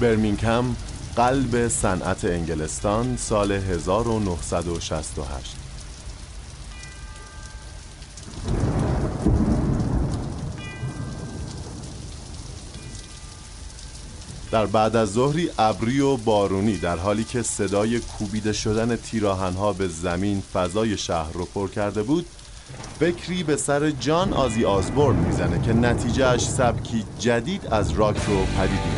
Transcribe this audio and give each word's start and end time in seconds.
برمینگهم 0.00 0.76
قلب 1.16 1.68
صنعت 1.68 2.24
انگلستان 2.24 3.16
سال 3.16 3.52
1968 3.52 5.56
در 14.50 14.66
بعد 14.66 14.96
از 14.96 15.12
ظهری 15.12 15.50
ابری 15.58 16.00
و 16.00 16.16
بارونی 16.16 16.76
در 16.76 16.96
حالی 16.96 17.24
که 17.24 17.42
صدای 17.42 18.00
کوبیده 18.00 18.52
شدن 18.52 18.96
تیراهنها 18.96 19.72
به 19.72 19.88
زمین 19.88 20.42
فضای 20.52 20.96
شهر 20.96 21.32
رو 21.32 21.44
پر 21.44 21.68
کرده 21.68 22.02
بود 22.02 22.26
فکری 23.00 23.42
به 23.42 23.56
سر 23.56 23.90
جان 23.90 24.32
آزی 24.32 24.64
آزبورن 24.64 25.16
می‌زنه 25.16 25.62
که 25.62 25.72
نتیجهش 25.72 26.40
سبکی 26.40 27.04
جدید 27.18 27.66
از 27.66 27.90
راک 27.90 28.16
رو 28.16 28.44
پدید 28.44 28.89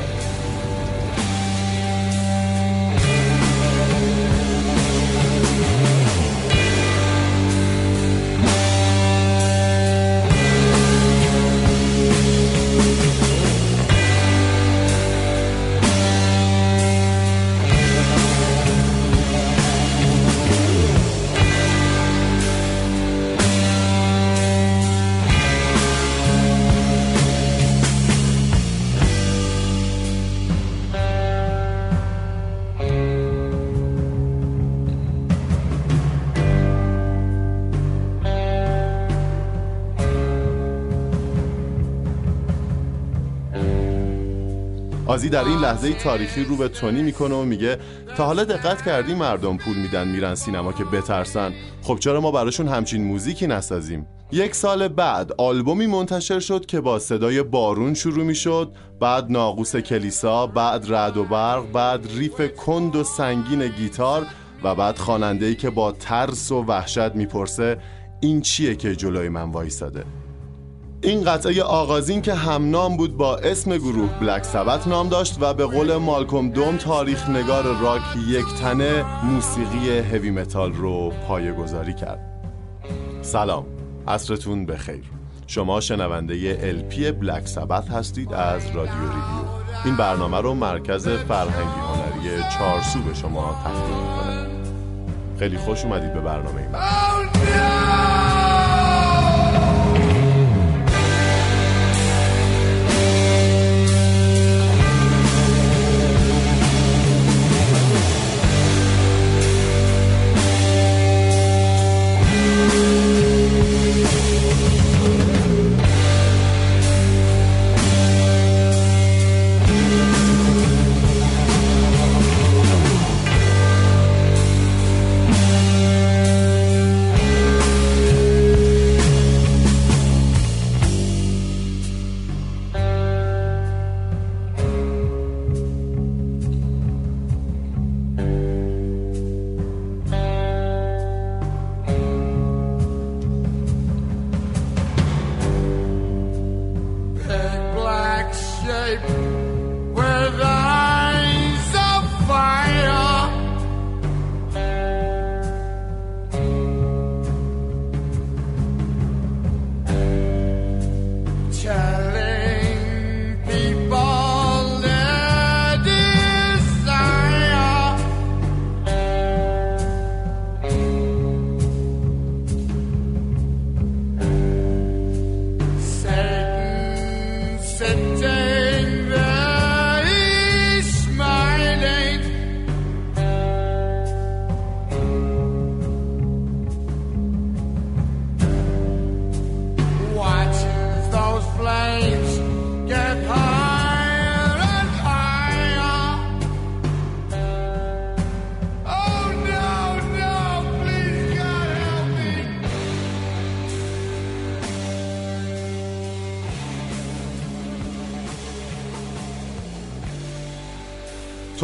در 45.33 45.45
این 45.45 45.59
لحظه 45.59 45.93
تاریخی 45.93 46.45
رو 46.45 46.57
به 46.57 46.69
تونی 46.69 47.03
می‌کنه 47.03 47.35
و 47.35 47.43
میگه 47.43 47.79
تا 48.17 48.27
حالا 48.27 48.45
دقت 48.45 48.83
کردی 48.83 49.15
مردم 49.15 49.57
پول 49.57 49.77
میدن 49.77 50.09
میرن 50.09 50.35
سینما 50.35 50.73
که 50.73 50.85
بترسن. 50.85 51.53
خب 51.83 51.99
چرا 51.99 52.21
ما 52.21 52.31
براشون 52.31 52.69
همچین 52.69 53.05
موزیکی 53.05 53.47
نسازیم؟ 53.47 54.07
یک 54.33 54.55
سال 54.55 54.89
بعد 54.89 55.33
آلبومی 55.39 55.87
منتشر 55.87 56.41
شد 56.41 56.67
که 56.67 56.81
با 56.81 56.99
صدای 56.99 57.43
بارون 57.43 57.95
شروع 57.95 58.25
می‌شد. 58.25 58.73
بعد 59.01 59.31
ناقوس 59.31 59.77
کلیسا 59.77 60.47
بعد 60.47 60.95
رد 60.95 61.17
و 61.17 61.25
برق 61.25 61.73
بعد 61.73 62.09
ریف 62.17 62.57
کند 62.57 62.97
و 62.97 63.05
سنگین 63.05 63.69
گیتار 63.69 64.27
و 64.65 64.75
بعد 64.75 64.99
خواننده 64.99 65.47
ای 65.47 65.55
که 65.55 65.71
با 65.71 65.93
ترس 65.93 66.53
و 66.53 66.65
وحشت 66.65 67.15
می‌پرسه 67.15 67.79
این 68.21 68.41
چیه 68.41 68.75
که 68.75 68.97
جلوی 68.97 69.29
من 69.29 69.51
وایساده 69.51 70.05
این 71.05 71.25
قطعه 71.25 71.63
آغازین 71.63 72.23
که 72.23 72.35
همنام 72.35 72.97
بود 72.97 73.17
با 73.17 73.37
اسم 73.37 73.77
گروه 73.77 74.19
بلک 74.21 74.45
سبت 74.45 74.89
نام 74.89 75.09
داشت 75.09 75.39
و 75.41 75.55
به 75.55 75.67
قول 75.67 75.97
مالکوم 75.97 76.51
دوم 76.51 76.77
تاریخ 76.77 77.29
نگار 77.29 77.63
راک 77.63 78.03
یک 78.29 78.45
تنه 78.61 79.05
موسیقی 79.25 79.99
هوی 79.99 80.31
متال 80.31 80.73
رو 80.73 81.13
پایه 81.29 81.53
گذاری 81.53 81.95
کرد. 81.95 82.21
سلام 83.23 83.65
عصرتون 84.09 84.67
بخیر. 84.67 85.05
شما 85.47 85.81
شنونده 85.81 86.59
LP 86.63 87.13
بلک 87.13 87.47
سبت 87.47 87.89
هستید 87.89 88.33
از 88.33 88.67
رادیو 88.67 89.01
ریویو. 89.01 89.47
این 89.85 89.97
برنامه 89.97 90.41
رو 90.41 90.55
مرکز 90.55 91.09
فرهنگی 91.09 91.81
هنری 91.81 92.43
چارسو 92.59 92.99
به 92.99 93.15
شما 93.15 93.57
تقدیم 93.65 93.97
می‌کنه. 93.97 94.47
خیلی 95.39 95.59
خوش 95.59 95.85
اومدید 95.85 96.15
به 96.15 96.21
برنامه 96.21 96.61
این 96.61 96.71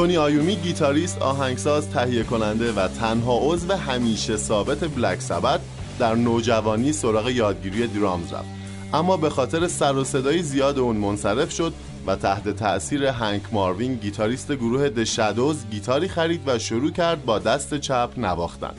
تونی 0.09 0.19
آیومی 0.19 0.57
گیتاریست، 0.57 1.23
آهنگساز، 1.23 1.91
تهیه 1.91 2.25
کننده 2.25 2.73
و 2.73 2.89
تنها 2.89 3.39
عضو 3.43 3.73
همیشه 3.73 4.37
ثابت 4.37 4.85
بلک 4.85 5.21
سبت 5.21 5.61
در 5.99 6.15
نوجوانی 6.15 6.93
سراغ 6.93 7.29
یادگیری 7.29 7.87
درامز 7.87 8.33
رفت. 8.33 8.49
اما 8.95 9.17
به 9.17 9.31
خاطر 9.31 9.69
سر 9.69 9.97
و 9.97 10.05
صدای 10.05 10.43
زیاد 10.43 10.79
اون 10.79 10.97
منصرف 10.97 11.53
شد 11.53 11.73
و 12.07 12.17
تحت 12.17 12.49
تأثیر 12.49 13.07
هنک 13.07 13.43
ماروین 13.53 13.95
گیتاریست 13.95 14.53
گروه 14.53 14.89
دشادوز 14.89 15.57
گیتاری 15.71 16.09
خرید 16.09 16.41
و 16.47 16.59
شروع 16.59 16.91
کرد 16.91 17.25
با 17.25 17.39
دست 17.39 17.75
چپ 17.75 18.11
نواختن. 18.17 18.75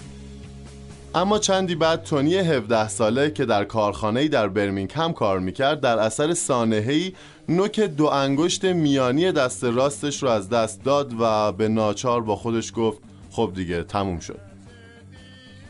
اما 1.15 1.39
چندی 1.39 1.75
بعد 1.75 2.03
تونی 2.03 2.35
17 2.35 2.87
ساله 2.87 3.31
که 3.31 3.45
در 3.45 3.63
کارخانه‌ای 3.63 4.27
در 4.27 4.47
برمینگهم 4.47 5.13
کار 5.13 5.39
می‌کرد 5.39 5.81
در 5.81 5.99
اثر 5.99 6.33
سانحه‌ای 6.33 7.13
نوک 7.49 7.79
دو 7.79 8.05
انگشت 8.05 8.65
میانی 8.65 9.31
دست 9.31 9.63
راستش 9.63 10.23
رو 10.23 10.29
از 10.29 10.49
دست 10.49 10.83
داد 10.83 11.13
و 11.19 11.51
به 11.51 11.67
ناچار 11.67 12.21
با 12.21 12.35
خودش 12.35 12.73
گفت 12.75 12.97
خب 13.31 13.51
دیگه 13.55 13.83
تموم 13.83 14.19
شد. 14.19 14.39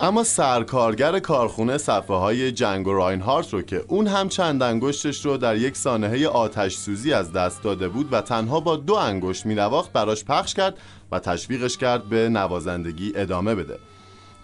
اما 0.01 0.23
سرکارگر 0.23 1.19
کارخونه 1.19 1.77
صفحه 1.77 2.15
های 2.15 2.51
جنگ 2.51 2.87
و 2.87 2.93
راینهارت 2.93 3.53
رو 3.53 3.61
که 3.61 3.83
اون 3.87 4.07
هم 4.07 4.29
چند 4.29 4.63
انگشتش 4.63 5.25
رو 5.25 5.37
در 5.37 5.55
یک 5.55 5.77
سانحه 5.77 6.27
آتش 6.27 6.75
سوزی 6.75 7.13
از 7.13 7.33
دست 7.33 7.63
داده 7.63 7.87
بود 7.87 8.13
و 8.13 8.21
تنها 8.21 8.59
با 8.59 8.75
دو 8.75 8.93
انگشت 8.93 9.45
می 9.45 9.55
نواخت 9.55 9.93
براش 9.93 10.25
پخش 10.25 10.53
کرد 10.53 10.77
و 11.11 11.19
تشویقش 11.19 11.77
کرد 11.77 12.03
به 12.03 12.29
نوازندگی 12.29 13.11
ادامه 13.15 13.55
بده. 13.55 13.79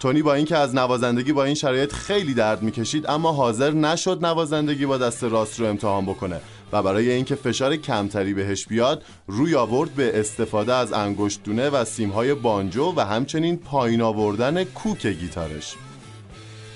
تونی 0.05 0.21
با 0.21 0.33
اینکه 0.33 0.57
از 0.57 0.75
نوازندگی 0.75 1.33
با 1.33 1.43
این 1.43 1.55
شرایط 1.55 1.93
خیلی 1.93 2.33
درد 2.33 2.61
می‌کشید 2.61 3.05
اما 3.07 3.31
حاضر 3.31 3.71
نشد 3.71 4.25
نوازندگی 4.25 4.85
با 4.85 4.97
دست 4.97 5.23
راست 5.23 5.59
رو 5.59 5.65
امتحان 5.65 6.05
بکنه 6.05 6.41
و 6.71 6.83
برای 6.83 7.11
اینکه 7.11 7.35
فشار 7.35 7.75
کمتری 7.75 8.33
بهش 8.33 8.65
بیاد 8.65 9.03
روی 9.27 9.55
آورد 9.55 9.89
به 9.89 10.19
استفاده 10.19 10.73
از 10.73 10.93
انگشتونه 10.93 11.69
و 11.69 11.85
سیمهای 11.85 12.33
بانجو 12.33 12.93
و 12.95 13.05
همچنین 13.05 13.57
پایین 13.57 14.01
آوردن 14.01 14.63
کوک 14.63 15.07
گیتارش. 15.07 15.75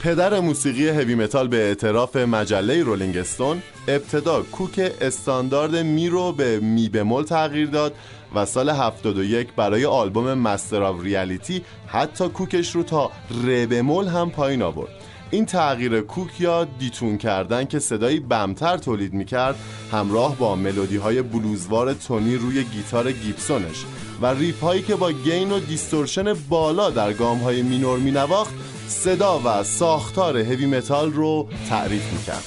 پدر 0.04 0.40
موسیقی 0.40 0.88
هوی 0.88 1.16
متال 1.16 1.48
به 1.48 1.58
اعتراف 1.58 2.16
مجله 2.16 2.84
رولینگ 2.84 3.18
استون 3.18 3.62
ابتدا 3.88 4.42
کوک 4.42 4.92
استاندارد 5.02 5.76
می 5.76 6.10
رو 6.10 6.32
به 6.32 6.60
می 6.60 6.90
بمول 6.90 7.24
تغییر 7.24 7.68
داد 7.68 7.94
و 8.36 8.46
سال 8.46 8.70
71 8.70 9.54
برای 9.56 9.86
آلبوم 9.86 10.34
Master 10.34 10.84
of 10.84 11.04
Reality 11.04 11.62
حتی 11.88 12.30
کوکش 12.30 12.76
رو 12.76 12.84
تا 12.84 13.12
ر 13.46 13.66
بمول 13.66 14.08
هم 14.08 14.30
پایین 14.30 14.62
آورد. 14.62 14.90
این 15.32 15.46
تغییر 15.46 16.02
کوک 16.02 16.42
یا 16.42 16.64
detune 16.64 17.18
کردن 17.18 17.66
که 17.66 17.80
صدایی 17.80 18.20
بمتر 18.20 18.78
تولید 18.78 19.14
می‌کرد 19.14 19.56
همراه 19.92 20.36
با 20.36 20.56
ملودی 20.56 20.98
های 20.98 21.22
بلوزوار 21.22 21.94
تونی 21.94 22.36
روی 22.36 22.64
گیتار 22.64 23.12
گیبسونش 23.12 23.86
و 24.22 24.26
riff 24.26 24.64
هایی 24.64 24.82
که 24.82 24.96
با 24.96 25.12
gain 25.12 25.52
و 25.52 25.60
distortion 25.60 26.34
بالا 26.34 26.90
در 26.90 27.14
گام 27.14 27.38
های 27.38 27.62
مینور 27.62 28.00
مینواخت 28.00 28.54
صدا 28.88 29.42
و 29.46 29.64
ساختار 29.64 30.38
هوی 30.38 30.66
متال 30.66 31.14
رو 31.14 31.48
تعریف 31.70 32.14
می‌کرد. 32.14 32.46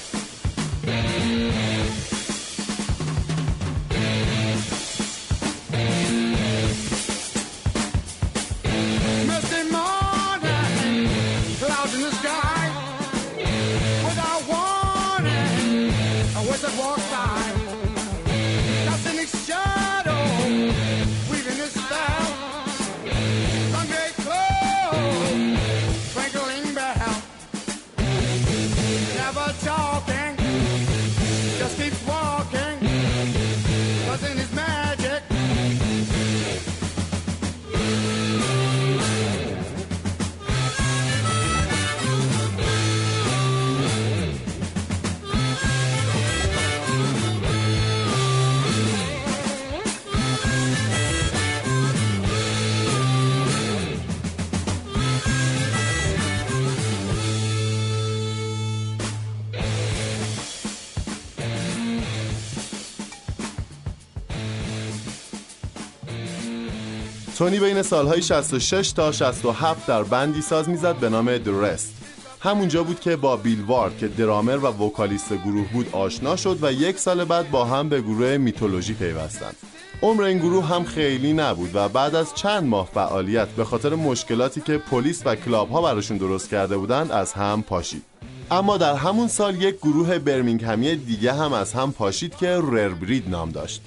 تونی 67.43 67.59
بین 67.59 67.81
سالهای 67.81 68.21
66 68.21 68.91
تا 68.91 69.11
67 69.11 69.87
در 69.87 70.03
بندی 70.03 70.41
ساز 70.41 70.69
می‌زد 70.69 70.95
به 70.95 71.09
نام 71.09 71.37
درست 71.37 71.93
همونجا 72.39 72.83
بود 72.83 72.99
که 72.99 73.15
با 73.15 73.37
بیل 73.37 73.61
وارد 73.61 73.97
که 73.97 74.07
درامر 74.07 74.57
و 74.57 74.67
وکالیست 74.67 75.33
گروه 75.33 75.71
بود 75.73 75.89
آشنا 75.91 76.35
شد 76.35 76.57
و 76.61 76.71
یک 76.73 76.99
سال 76.99 77.23
بعد 77.23 77.51
با 77.51 77.65
هم 77.65 77.89
به 77.89 78.01
گروه 78.01 78.37
میتولوژی 78.37 78.93
پیوستند. 78.93 79.55
عمر 80.01 80.23
این 80.23 80.37
گروه 80.37 80.65
هم 80.65 80.83
خیلی 80.83 81.33
نبود 81.33 81.71
و 81.73 81.89
بعد 81.89 82.15
از 82.15 82.35
چند 82.35 82.63
ماه 82.63 82.89
فعالیت 82.93 83.47
به 83.47 83.65
خاطر 83.65 83.95
مشکلاتی 83.95 84.61
که 84.61 84.77
پلیس 84.77 85.21
و 85.25 85.35
کلاب 85.35 85.69
ها 85.69 85.81
براشون 85.81 86.17
درست 86.17 86.49
کرده 86.49 86.77
بودند 86.77 87.11
از 87.11 87.33
هم 87.33 87.63
پاشید. 87.63 88.03
اما 88.51 88.77
در 88.77 88.95
همون 88.95 89.27
سال 89.27 89.61
یک 89.61 89.77
گروه 89.77 90.19
برمینگهمی 90.19 90.95
دیگه 90.95 91.33
هم 91.33 91.53
از 91.53 91.73
هم 91.73 91.91
پاشید 91.91 92.35
که 92.35 92.47
رربرید 92.47 93.29
نام 93.29 93.49
داشت. 93.49 93.81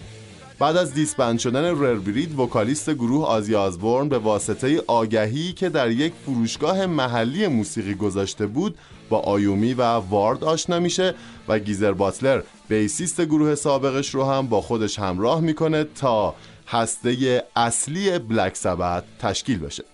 بعد 0.59 0.77
از 0.77 0.95
دیسبند 0.95 1.39
شدن 1.39 1.65
رربرید 1.65 2.39
وکالیست 2.39 2.91
گروه 2.91 3.27
آزی 3.27 3.55
آزبورن 3.55 4.09
به 4.09 4.19
واسطه 4.19 4.83
آگهی 4.87 5.53
که 5.53 5.69
در 5.69 5.91
یک 5.91 6.13
فروشگاه 6.25 6.87
محلی 6.87 7.49
موسیقی 7.49 7.95
گذاشته 7.95 8.47
بود 8.47 8.79
با 9.09 9.19
آیومی 9.19 9.75
و 9.75 9.83
وارد 9.83 10.45
آشنا 10.45 10.79
میشه 10.79 11.15
و 11.49 11.59
گیزر 11.59 11.93
باتلر 11.93 12.43
بیسیست 12.69 13.21
گروه 13.21 13.55
سابقش 13.55 14.15
رو 14.15 14.25
هم 14.25 14.47
با 14.47 14.61
خودش 14.61 14.99
همراه 14.99 15.41
می‌کنه 15.41 15.85
تا 15.85 16.35
هسته 16.67 17.45
اصلی 17.57 18.19
بلک 18.19 18.57
سبت 18.57 19.05
تشکیل 19.19 19.59
بشه. 19.59 19.85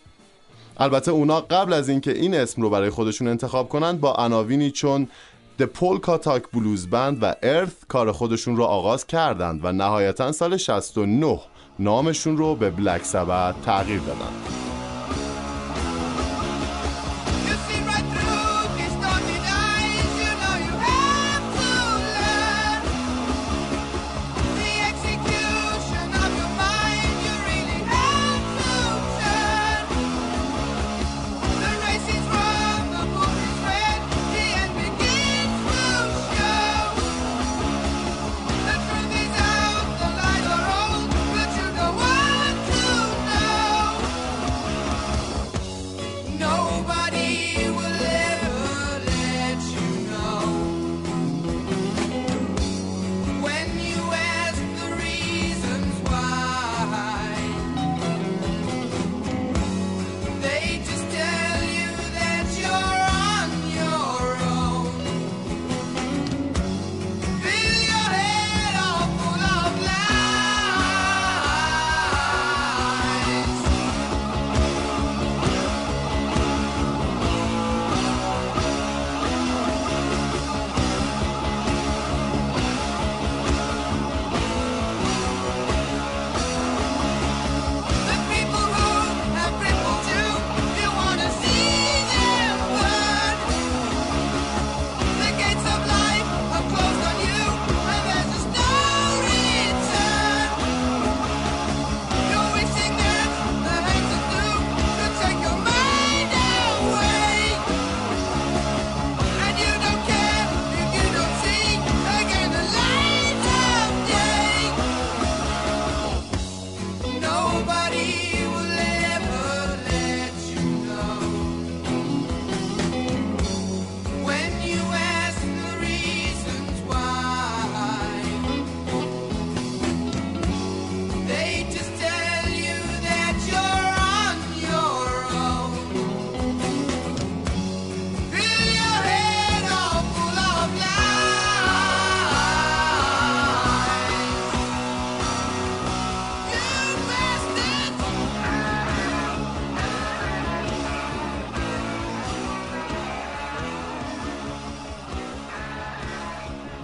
البته 0.76 1.11
اونا 1.11 1.41
قبل 1.41 1.73
از 1.73 1.88
اینکه 1.88 2.12
این 2.12 2.35
اسم 2.35 2.62
رو 2.62 2.70
برای 2.70 2.91
خودشون 2.91 3.29
انتخاب 3.29 3.69
کنند 3.69 4.00
با 4.00 4.14
عناوینی 4.14 4.70
چون 4.70 5.09
The 5.58 5.66
Polka 5.66 6.19
Talk 6.25 6.49
بلوز 6.52 6.90
بند 6.90 7.22
و 7.22 7.34
ارث 7.43 7.72
کار 7.88 8.12
خودشون 8.12 8.56
رو 8.56 8.64
آغاز 8.64 9.06
کردند 9.06 9.64
و 9.64 9.72
نهایتا 9.72 10.32
سال 10.32 10.56
69 10.56 11.40
نامشون 11.78 12.37
رو 12.37 12.54
به 12.54 12.70
بلک 12.70 13.04
سبت 13.04 13.62
تغییر 13.62 14.00
دادند. 14.00 14.32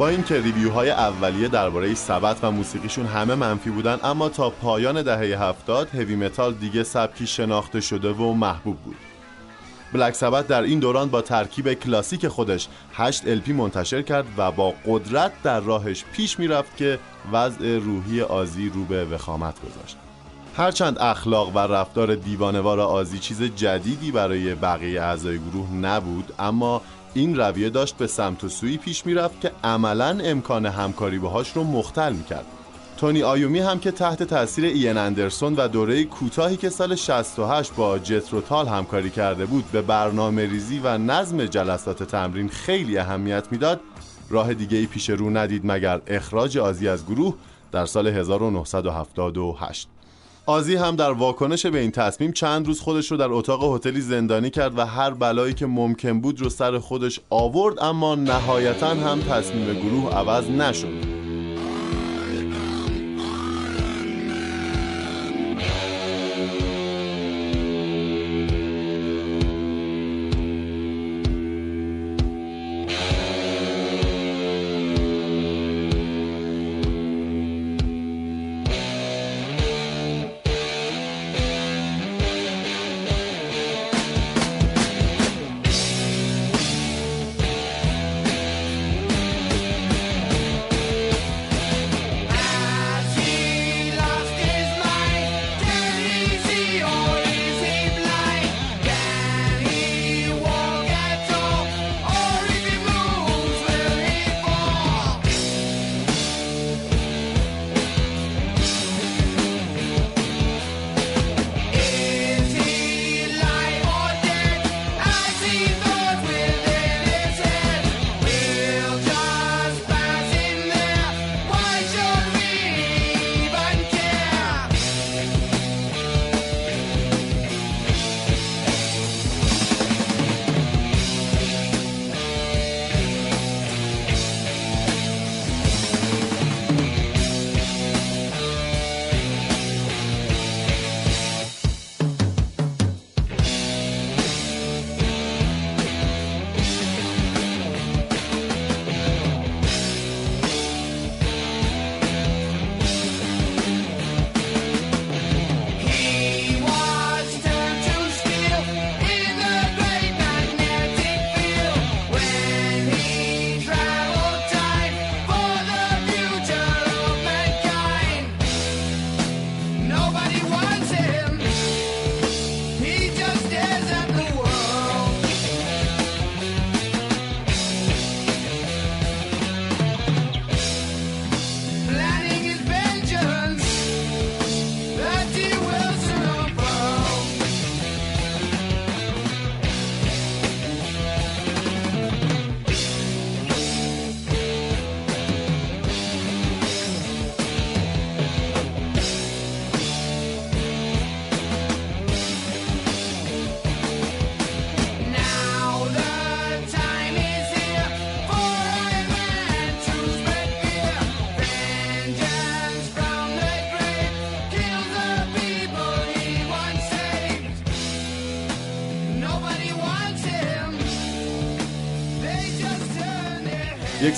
اینکه 0.09 0.41
ریویوهای 0.41 0.91
اولیه 0.91 1.49
درباره 1.49 1.95
سبت 1.95 2.45
و 2.45 2.51
موسیقیشون 2.51 3.07
همه 3.07 3.35
منفی 3.35 3.71
بودن 3.71 3.99
اما 4.03 4.29
تا 4.29 4.51
پایان 4.51 5.03
دهه 5.03 5.43
هفتاد 5.43 5.95
هوی 5.95 6.17
متال 6.17 6.55
دیگه 6.55 6.83
سبکی 6.83 7.27
شناخته 7.27 7.81
شده 7.81 8.11
و 8.13 8.33
محبوب 8.33 8.77
بود. 8.77 8.97
بلک 9.93 10.15
سبت 10.15 10.47
در 10.47 10.63
این 10.63 10.79
دوران 10.79 11.09
با 11.09 11.23
ترکیب 11.23 11.73
کلاسیک 11.73 12.29
خودش 12.29 12.69
8 12.95 13.29
الپی 13.29 13.53
منتشر 13.53 14.03
کرد 14.03 14.27
و 14.37 14.53
با 14.53 14.75
قدرت 14.87 15.33
در 15.43 15.61
راهش 15.61 16.05
پیش 16.13 16.39
می‌رفت 16.39 16.77
که 16.77 16.99
وضع 17.33 17.79
روحی 17.79 18.23
آزی 18.23 18.69
رو 18.69 18.85
به 18.85 19.05
وخامت 19.05 19.55
گذاشت. 19.61 19.97
هرچند 20.57 20.99
اخلاق 20.99 21.57
و 21.57 21.59
رفتار 21.59 22.15
دیوانوار 22.15 22.81
آزی 22.81 23.19
چیز 23.19 23.43
جدیدی 23.43 24.11
برای 24.11 24.55
بقیه 24.55 25.03
اعضای 25.03 25.39
گروه 25.39 25.73
نبود 25.73 26.33
اما 26.39 26.83
این 27.15 27.37
رویه 27.37 27.71
داشت 27.71 27.97
به 27.97 28.07
سمت 28.07 28.45
و 28.45 28.49
سوی 28.49 28.77
پیش 28.77 29.07
می‌رفت 29.07 29.41
که 29.41 29.53
عملا 29.65 30.19
امکان 30.25 30.67
همکاری 30.67 31.19
باهاش 31.19 31.53
رو 31.53 31.65
مختل 31.65 32.13
می‌کرد. 32.13 32.47
تونی 32.97 33.23
آیومی 33.23 33.59
هم 33.59 33.79
که 33.79 33.91
تحت 33.91 34.23
تاثیر 34.23 34.65
این 34.65 34.97
اندرسون 34.97 35.55
و 35.57 35.69
دوره 35.69 36.05
کوتاهی 36.05 36.57
که 36.57 36.69
سال 36.69 36.95
68 36.95 37.75
با 37.75 37.99
جتروتال 37.99 38.69
همکاری 38.69 39.11
کرده 39.11 39.47
بود 39.47 39.65
به 39.73 39.83
برنامه 39.83 40.47
ریزی 40.47 40.81
و 40.85 40.99
نظم 40.99 41.45
جلسات 41.45 42.03
تمرین 42.03 42.49
خیلی 42.49 42.99
اهمیت 42.99 43.49
می‌داد. 43.51 43.81
راه 44.31 44.55
دیگه 44.55 44.79
ای 44.79 44.87
پیش 44.87 45.11
رو 45.11 45.31
ندید 45.31 45.63
مگر 45.65 46.01
اخراج 46.07 46.59
آزی 46.59 46.89
از 46.89 47.07
گروه 47.07 47.35
در 47.73 47.87
سال 47.87 48.07
1978 48.07 49.89
آزی 50.49 50.77
هم 50.77 50.97
در 50.97 51.11
واکنش 51.11 51.67
به 51.67 51.81
این 51.81 51.91
تصمیم 51.91 52.33
چند 52.33 52.67
روز 52.67 52.81
خودش 52.81 53.11
رو 53.11 53.17
در 53.17 53.29
اتاق 53.31 53.75
هتلی 53.75 54.01
زندانی 54.01 54.51
کرد 54.51 54.79
و 54.79 54.87
هر 54.87 55.11
بلایی 55.11 55.55
که 55.55 55.67
ممکن 55.67 56.21
بود 56.21 56.41
رو 56.41 56.49
سر 56.49 56.79
خودش 56.79 57.21
آورد 57.31 57.83
اما 57.83 58.15
نهایتا 58.15 58.89
هم 58.89 59.21
تصمیم 59.21 59.75
گروه 59.75 60.15
عوض 60.15 60.51
نشد. 60.51 61.18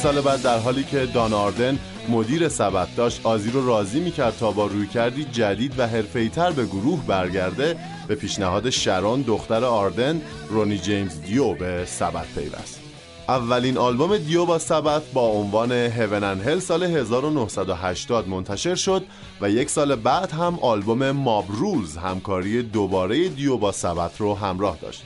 سال 0.02 0.21
بعد 0.21 0.42
در 0.42 0.59
حالی 0.59 0.85
که 0.85 1.07
دان 1.07 1.33
آردن 1.33 1.78
مدیر 2.09 2.49
سبت 2.49 2.97
داشت 2.97 3.21
آزی 3.25 3.50
رو 3.50 3.66
راضی 3.66 4.00
می‌کرد 4.00 4.37
تا 4.37 4.50
با 4.50 4.66
روی 4.66 4.87
کردی 4.87 5.25
جدید 5.25 5.78
و 5.78 5.88
تر 6.28 6.50
به 6.50 6.66
گروه 6.66 7.07
برگرده 7.07 7.76
به 8.09 8.14
پیشنهاد 8.14 8.71
شرون 8.71 9.23
دختر 9.23 9.64
آردن 9.64 10.23
رونی 10.49 10.78
جیمز 10.78 11.21
دیو 11.21 11.54
به 11.54 11.85
سبت 11.87 12.26
پیوست. 12.35 12.80
اولین 13.28 13.78
آلبوم 13.78 14.16
دیو 14.16 14.45
با 14.47 14.59
سبت 14.59 15.02
با 15.12 15.26
عنوان 15.26 15.73
هیون 15.73 16.25
هل 16.25 16.59
سال 16.59 16.83
1980 16.83 18.28
منتشر 18.28 18.75
شد 18.75 19.04
و 19.40 19.50
یک 19.50 19.71
سال 19.71 19.95
بعد 19.97 20.30
هم 20.30 20.59
آلبوم 20.62 21.11
ماب 21.11 21.45
رولز 21.49 21.97
همکاری 21.97 22.62
دوباره 22.62 23.28
دیو 23.28 23.57
با 23.57 23.73
سبت 23.73 24.21
رو 24.21 24.35
همراه 24.35 24.78
داشت. 24.83 25.02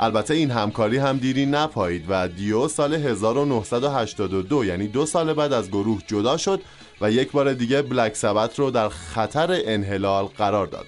البته 0.00 0.34
این 0.34 0.50
همکاری 0.50 0.98
هم 0.98 1.18
دیری 1.18 1.46
نپایید 1.46 2.04
و 2.08 2.28
دیو 2.28 2.68
سال 2.68 2.94
1982 2.94 4.64
یعنی 4.64 4.88
دو 4.88 5.06
سال 5.06 5.32
بعد 5.32 5.52
از 5.52 5.68
گروه 5.68 6.02
جدا 6.06 6.36
شد 6.36 6.60
و 7.00 7.10
یک 7.10 7.32
بار 7.32 7.52
دیگه 7.52 7.82
بلک 7.82 8.16
سبت 8.16 8.58
رو 8.58 8.70
در 8.70 8.88
خطر 8.88 9.60
انحلال 9.64 10.24
قرار 10.24 10.66
داد. 10.66 10.86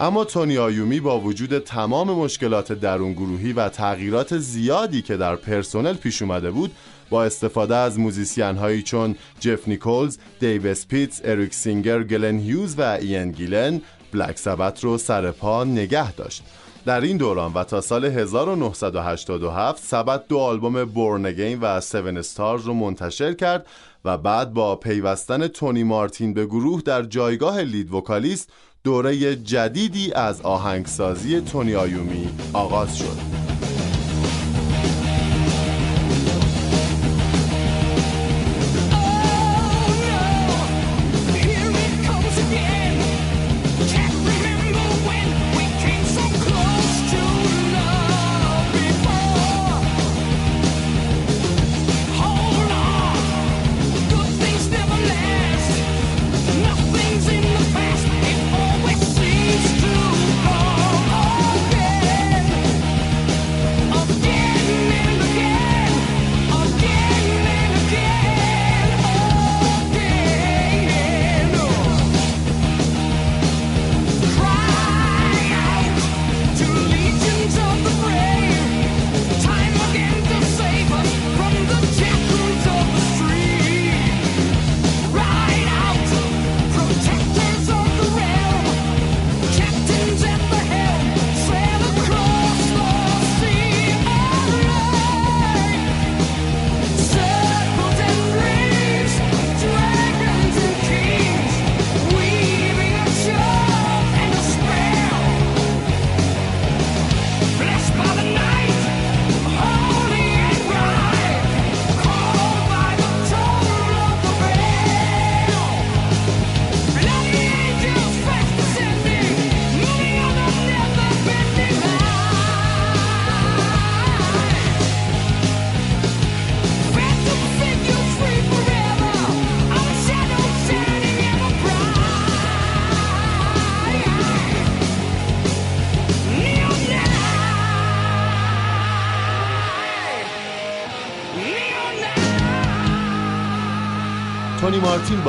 اما 0.00 0.24
تونی 0.24 0.58
آیومی 0.58 1.00
با 1.00 1.20
وجود 1.20 1.58
تمام 1.58 2.10
مشکلات 2.10 2.72
درون 2.72 3.12
گروهی 3.12 3.52
و 3.52 3.68
تغییرات 3.68 4.38
زیادی 4.38 5.02
که 5.02 5.16
در 5.16 5.36
پرسنل 5.36 5.94
پیش 5.94 6.22
اومده 6.22 6.50
بود 6.50 6.72
با 7.10 7.24
استفاده 7.24 7.76
از 7.76 7.98
musician 7.98 8.56
هایی 8.56 8.82
چون 8.82 9.16
جف 9.40 9.68
نیکولز، 9.68 10.18
دیو 10.40 10.66
اسپیتز، 10.66 11.20
اریک 11.24 11.54
سینگر، 11.54 12.02
گلن 12.02 12.38
هیوز 12.38 12.78
و 12.78 12.82
این 12.82 13.32
گیلن 13.32 13.80
بلک 14.12 14.38
سبت 14.38 14.84
رو 14.84 14.98
سر 14.98 15.30
پا 15.30 15.64
نگه 15.64 16.12
داشت. 16.12 16.42
در 16.88 17.00
این 17.00 17.16
دوران 17.16 17.52
و 17.52 17.64
تا 17.64 17.80
سال 17.80 18.04
1987 18.04 19.82
سبت 19.84 20.28
دو 20.28 20.38
آلبوم 20.38 20.84
بورن 20.84 21.54
و 21.60 21.80
سون 21.80 22.16
استارز 22.16 22.66
رو 22.66 22.74
منتشر 22.74 23.32
کرد 23.32 23.66
و 24.04 24.18
بعد 24.18 24.54
با 24.54 24.76
پیوستن 24.76 25.46
تونی 25.46 25.84
مارتین 25.84 26.34
به 26.34 26.46
گروه 26.46 26.82
در 26.82 27.02
جایگاه 27.02 27.62
لید 27.62 27.92
وکالیست 27.92 28.52
دوره 28.84 29.36
جدیدی 29.36 30.12
از 30.12 30.42
آهنگسازی 30.42 31.40
تونی 31.40 31.74
آیومی 31.74 32.30
آغاز 32.52 32.98
شد. 32.98 33.47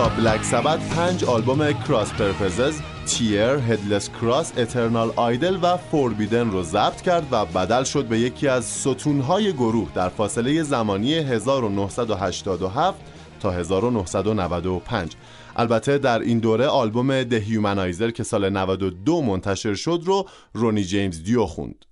بلک 0.08 0.44
سبت 0.44 0.90
پنج 0.90 1.24
آلبوم 1.24 1.72
Cross 1.72 2.14
Purposes، 2.14 2.82
Tyr، 3.06 3.42
Headless 3.42 4.10
Cross، 4.10 4.58
Eternal 4.58 5.12
Idol 5.16 5.58
و 5.62 5.78
Forbidden 5.78 6.52
رو 6.52 6.64
ضبط 6.64 7.02
کرد 7.02 7.28
و 7.32 7.46
بدل 7.46 7.84
شد 7.84 8.06
به 8.06 8.20
یکی 8.20 8.48
از 8.48 8.66
ستونهای 8.66 9.54
گروه 9.54 9.90
در 9.96 10.10
فاصله 10.10 10.64
زمانی 10.64 11.14
1987 11.14 13.00
تا 13.40 13.52
1995 13.52 15.16
البته 15.56 15.98
در 15.98 16.20
این 16.20 16.40
دوره 16.40 16.68
آلبوم 16.68 17.24
Dehumanizer 17.24 18.12
که 18.12 18.24
سال 18.24 18.50
92 18.50 19.22
منتشر 19.22 19.74
شد 19.74 20.02
رو 20.06 20.26
رونی 20.54 20.84
جیمز 20.84 21.24
دیو 21.24 21.46
خوند. 21.46 21.86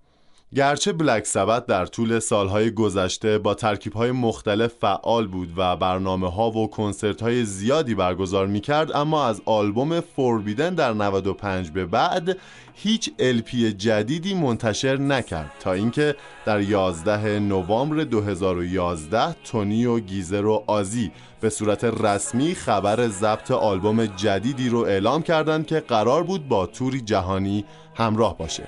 گرچه 0.56 0.94
بلک 0.94 1.26
سبت 1.26 1.66
در 1.66 1.86
طول 1.86 2.20
سالهای 2.20 2.72
گذشته 2.72 3.38
با 3.38 3.54
ترکیبهای 3.54 4.12
مختلف 4.12 4.74
فعال 4.82 5.28
بود 5.28 5.54
و 5.58 5.76
برنامه 5.76 6.32
ها 6.32 6.52
و 6.52 6.70
کنسرت 6.70 7.22
های 7.22 7.46
زیادی 7.46 7.96
برگزار 7.96 8.48
می 8.48 8.62
کرد 8.62 8.96
اما 8.96 9.26
از 9.26 9.42
آلبوم 9.46 10.00
Forbidden 10.00 10.76
در 10.76 10.94
95 10.94 11.72
به 11.72 11.86
بعد 11.86 12.38
هیچ 12.74 13.12
الپی 13.20 13.74
جدیدی 13.74 14.34
منتشر 14.34 14.98
نکرد 14.98 15.52
تا 15.60 15.74
اینکه 15.74 16.16
در 16.46 16.62
11 16.62 17.40
نوامبر 17.40 18.04
2011 18.04 19.34
تونی 19.34 19.86
و 19.86 20.00
گیزر 20.00 20.46
و 20.46 20.64
آزی 20.68 21.12
به 21.42 21.50
صورت 21.50 21.84
رسمی 21.84 22.56
خبر 22.56 23.08
ضبط 23.08 23.52
آلبوم 23.52 24.06
جدیدی 24.06 24.70
رو 24.70 24.80
اعلام 24.80 25.22
کردند 25.24 25.68
که 25.68 25.80
قرار 25.80 26.24
بود 26.24 26.48
با 26.48 26.66
توری 26.66 27.02
جهانی 27.02 27.66
همراه 27.96 28.38
باشه. 28.38 28.64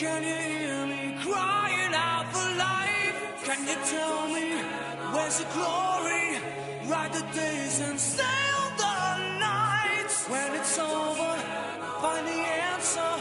Can 0.00 0.22
you 0.22 0.28
hear 0.32 0.86
me 0.86 1.14
crying 1.20 1.92
out 1.92 2.24
for 2.32 2.48
life? 2.56 3.44
Can 3.44 3.60
you 3.68 3.76
tell 3.84 4.28
me 4.28 4.46
where's 5.12 5.38
the 5.40 5.44
glory? 5.52 6.40
Ride 6.88 7.12
the 7.12 7.26
days 7.36 7.80
and 7.80 8.00
sail 8.00 8.62
the 8.78 9.18
nights. 9.38 10.26
When 10.26 10.54
it's 10.54 10.78
over, 10.78 11.32
find 12.00 12.26
the 12.26 12.40
answer. 12.72 13.12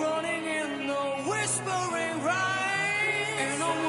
Running 0.00 0.44
in 0.60 0.86
the 0.86 1.04
whispering 1.28 2.16
rain. 2.24 3.36
And 3.44 3.62
I'm 3.62 3.84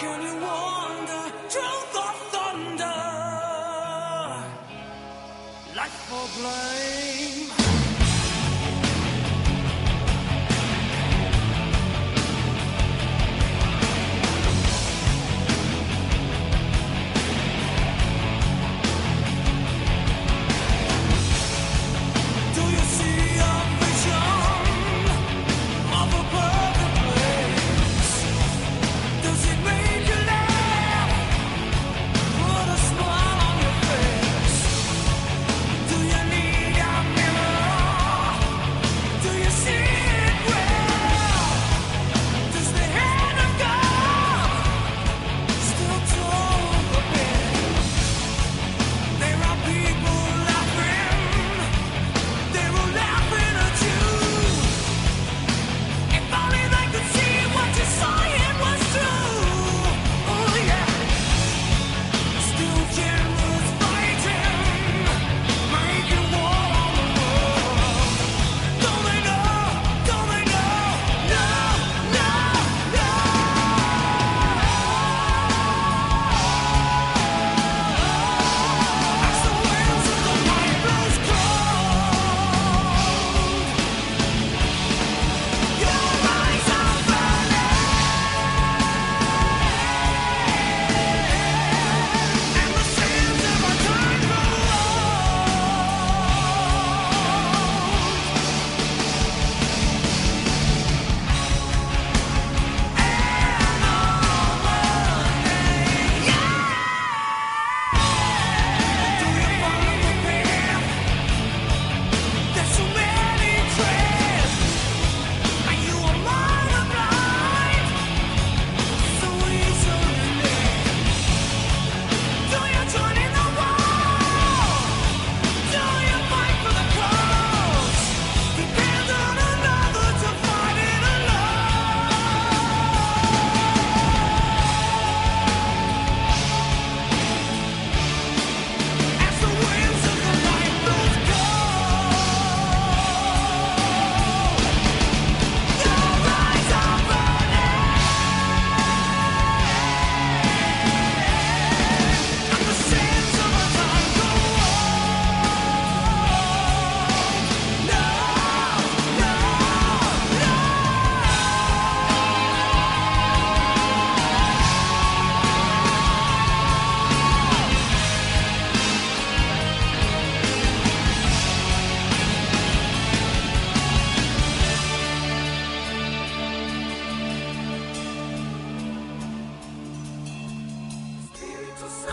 can 0.00 0.22
you 0.22 0.34
wonder? 0.48 1.24
Truth 1.52 1.94
or 2.04 2.14
thunder? 2.32 3.00
Life 5.76 6.12
or 6.16 6.26
blame? 6.40 6.81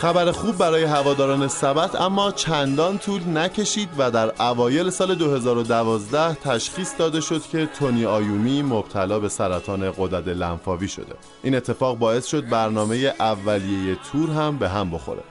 خبر 0.09 0.31
خوب 0.31 0.57
برای 0.57 0.83
هواداران 0.83 1.47
سبت 1.47 1.95
اما 1.95 2.31
چندان 2.31 2.97
طول 2.97 3.21
نکشید 3.37 3.89
و 3.97 4.11
در 4.11 4.41
اوایل 4.41 4.89
سال 4.89 5.15
2012 5.15 6.35
تشخیص 6.35 6.91
داده 6.99 7.21
شد 7.21 7.41
که 7.41 7.65
تونی 7.79 8.05
آیومی 8.05 8.61
مبتلا 8.61 9.19
به 9.19 9.29
سرطان 9.29 9.91
قدرت 9.97 10.27
لنفاوی 10.27 10.87
شده. 10.87 11.15
این 11.43 11.55
اتفاق 11.55 11.97
باعث 11.97 12.25
شد 12.25 12.49
برنامه 12.49 12.95
اولیه 13.19 13.97
تور 14.11 14.29
هم 14.29 14.57
به 14.57 14.69
هم 14.69 14.91
بخوره. 14.91 15.21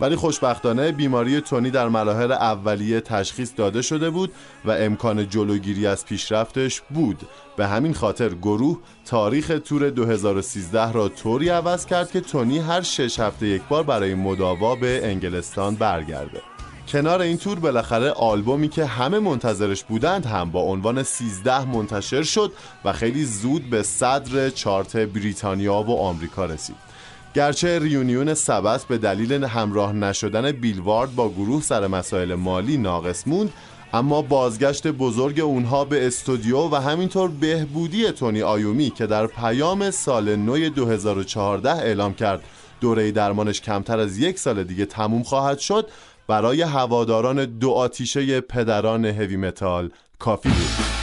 ولی 0.00 0.16
خوشبختانه 0.16 0.92
بیماری 0.92 1.40
تونی 1.40 1.70
در 1.70 1.88
مراحل 1.88 2.32
اولیه 2.32 3.00
تشخیص 3.00 3.52
داده 3.56 3.82
شده 3.82 4.10
بود 4.10 4.32
و 4.64 4.70
امکان 4.70 5.28
جلوگیری 5.28 5.86
از 5.86 6.06
پیشرفتش 6.06 6.80
بود. 6.80 7.20
به 7.56 7.66
همین 7.66 7.94
خاطر 7.94 8.28
گروه 8.28 8.78
تاریخ 9.06 9.60
تور 9.64 9.90
2013 9.90 10.92
را 10.92 11.08
طوری 11.08 11.48
عوض 11.48 11.86
کرد 11.86 12.10
که 12.10 12.20
تونی 12.20 12.58
هر 12.58 12.80
شش 12.80 13.20
هفته 13.20 13.46
یک 13.46 13.62
بار 13.68 13.82
برای 13.82 14.14
مداوا 14.14 14.76
به 14.76 15.00
انگلستان 15.04 15.74
برگرده. 15.74 16.40
کنار 16.88 17.20
این 17.20 17.36
تور 17.36 17.58
بالاخره 17.58 18.10
آلبومی 18.10 18.68
که 18.68 18.84
همه 18.84 19.18
منتظرش 19.18 19.84
بودند 19.84 20.26
هم 20.26 20.50
با 20.50 20.60
عنوان 20.60 21.02
13 21.02 21.64
منتشر 21.64 22.22
شد 22.22 22.52
و 22.84 22.92
خیلی 22.92 23.24
زود 23.24 23.70
به 23.70 23.82
صدر 23.82 24.50
چارت 24.50 24.96
بریتانیا 24.96 25.74
و 25.74 25.98
آمریکا 25.98 26.44
رسید. 26.44 26.93
گرچه 27.34 27.78
ریونیون 27.78 28.34
سبت 28.34 28.84
به 28.84 28.98
دلیل 28.98 29.44
همراه 29.44 29.92
نشدن 29.92 30.52
بیلوارد 30.52 31.14
با 31.14 31.28
گروه 31.28 31.62
سر 31.62 31.86
مسائل 31.86 32.34
مالی 32.34 32.76
ناقص 32.76 33.26
موند 33.26 33.52
اما 33.92 34.22
بازگشت 34.22 34.86
بزرگ 34.86 35.40
اونها 35.40 35.84
به 35.84 36.06
استودیو 36.06 36.58
و 36.58 36.74
همینطور 36.74 37.30
بهبودی 37.30 38.10
تونی 38.10 38.42
آیومی 38.42 38.90
که 38.90 39.06
در 39.06 39.26
پیام 39.26 39.90
سال 39.90 40.36
نو 40.36 40.68
2014 40.68 41.70
اعلام 41.70 42.14
کرد. 42.14 42.44
دوره 42.80 43.10
درمانش 43.10 43.60
کمتر 43.60 43.98
از 43.98 44.18
یک 44.18 44.38
سال 44.38 44.64
دیگه 44.64 44.86
تموم 44.86 45.22
خواهد 45.22 45.58
شد. 45.58 45.88
برای 46.28 46.62
هواداران 46.62 47.44
دو 47.44 47.70
آتیشه 47.70 48.40
پدران 48.40 49.04
هوی 49.04 49.36
متال 49.36 49.90
کافی 50.18 50.48
بود. 50.48 50.94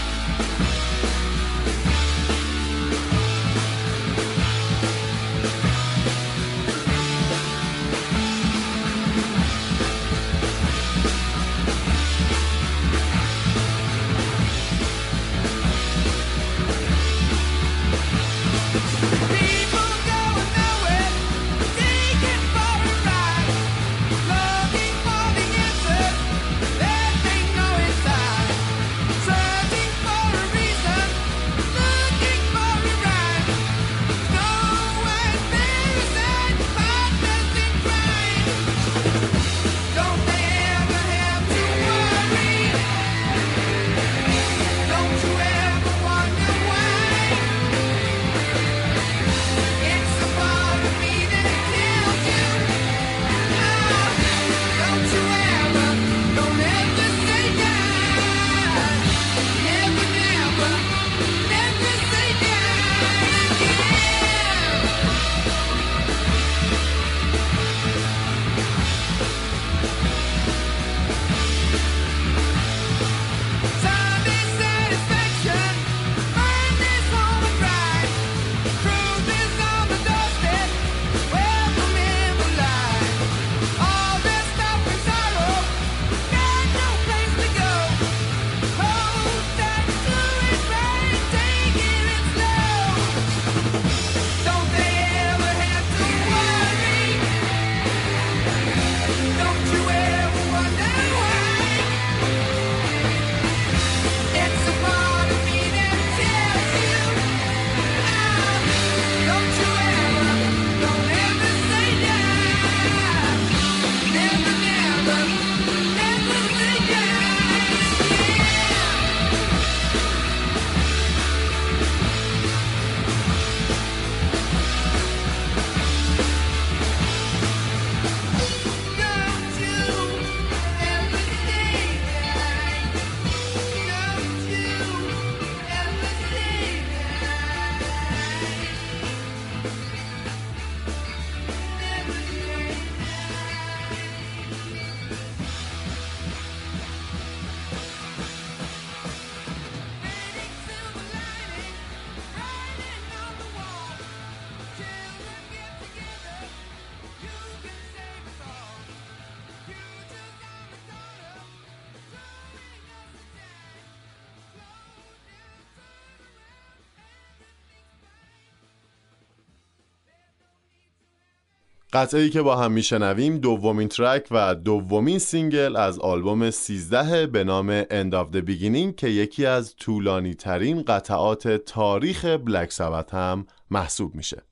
قطعه 172.01 172.29
که 172.29 172.41
با 172.41 172.55
هم 172.55 172.71
میشنویم 172.71 173.37
دومین 173.37 173.87
track 173.87 174.27
و 174.31 174.55
دومین 174.55 175.19
single 175.19 175.75
از 175.75 175.99
آلبوم 175.99 176.49
13 176.49 177.27
به 177.27 177.43
نام 177.43 177.83
End 177.83 178.13
of 178.13 178.35
the 178.35 178.41
Beginning 178.41 178.95
که 178.97 179.07
یکی 179.07 179.45
از 179.45 179.75
طولانی 179.75 180.33
ترین 180.33 180.81
قطعات 180.81 181.47
تاریخ 181.47 182.25
بلک 182.25 182.71
سبت 182.71 183.13
هم 183.13 183.45
محسوب 183.71 184.15
میشه. 184.15 184.43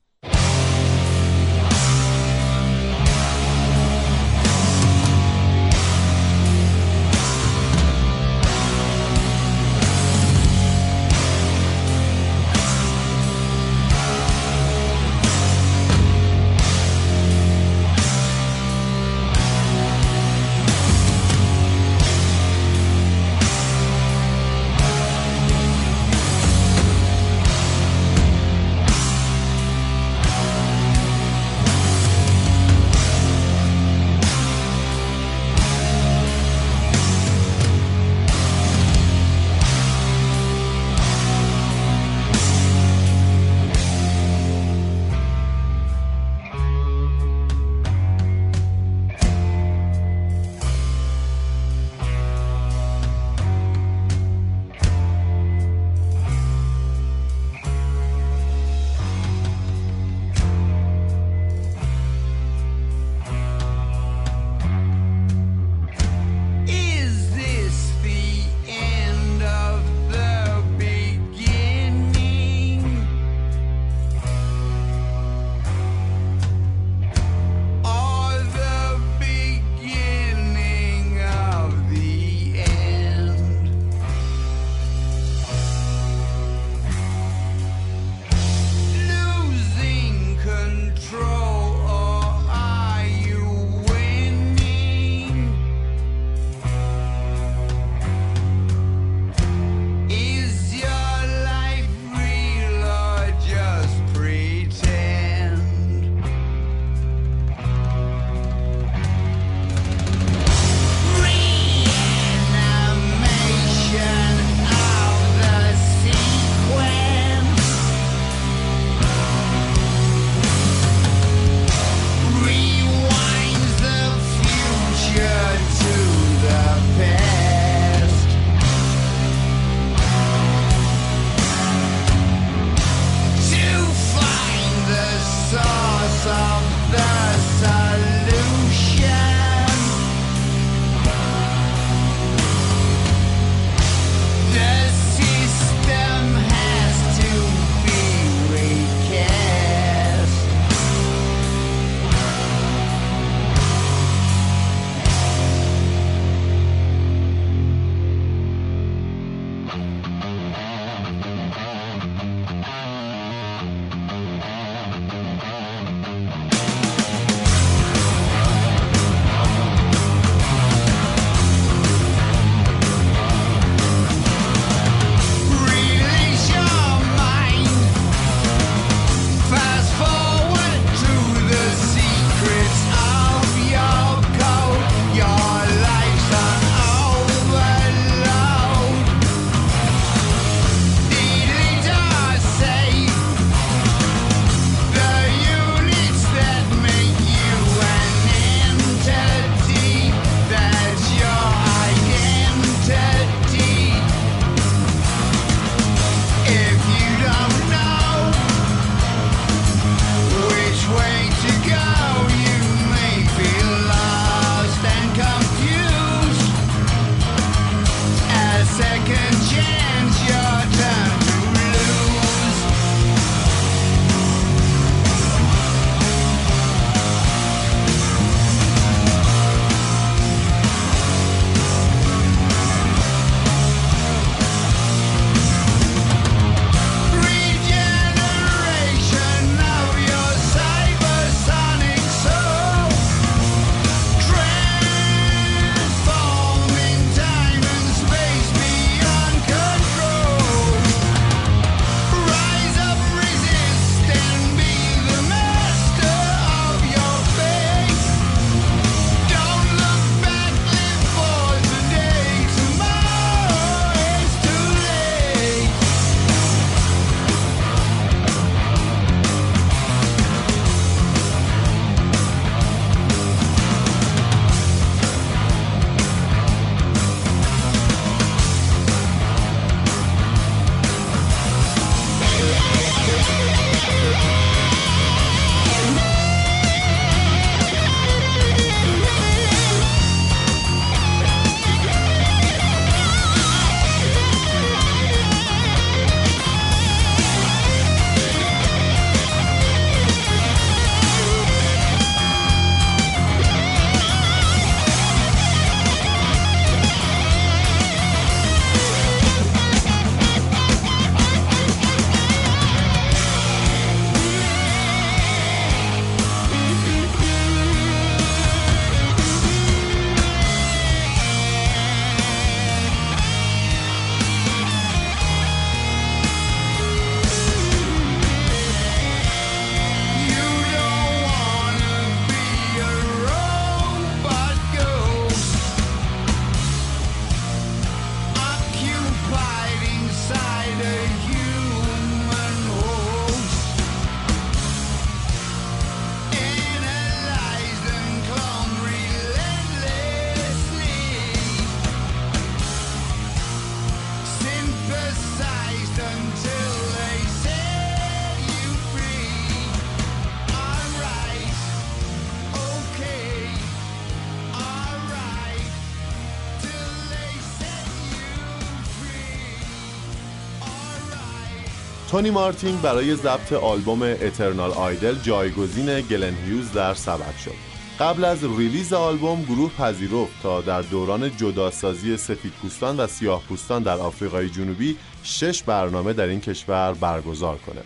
تونی 372.20 372.30
مارتین 372.30 372.76
برای 372.76 373.14
ضبط 373.14 373.52
آلبوم 373.52 374.02
اترنال 374.02 374.70
آیدل 374.70 375.14
جایگزین 375.14 376.00
گلن 376.00 376.34
هیوز 376.46 376.72
در 376.72 376.94
سبد 376.94 377.36
شد. 377.44 377.54
قبل 378.00 378.24
از 378.24 378.44
ریلیز 378.44 378.92
آلبوم 378.92 379.42
گروه 379.42 379.72
پذیرفت 379.78 380.42
تا 380.42 380.60
در 380.60 380.82
دوران 380.82 381.36
جداسازی 381.36 382.16
سفید 382.16 382.52
پوستان 382.52 382.96
و 382.96 383.06
سیاه 383.06 383.42
پوستان 383.48 383.82
در 383.82 383.96
آفریقای 383.96 384.50
جنوبی 384.50 384.96
شش 385.22 385.62
برنامه 385.62 386.12
در 386.12 386.26
این 386.26 386.40
کشور 386.40 386.92
برگزار 386.92 387.56
کنه. 387.56 387.80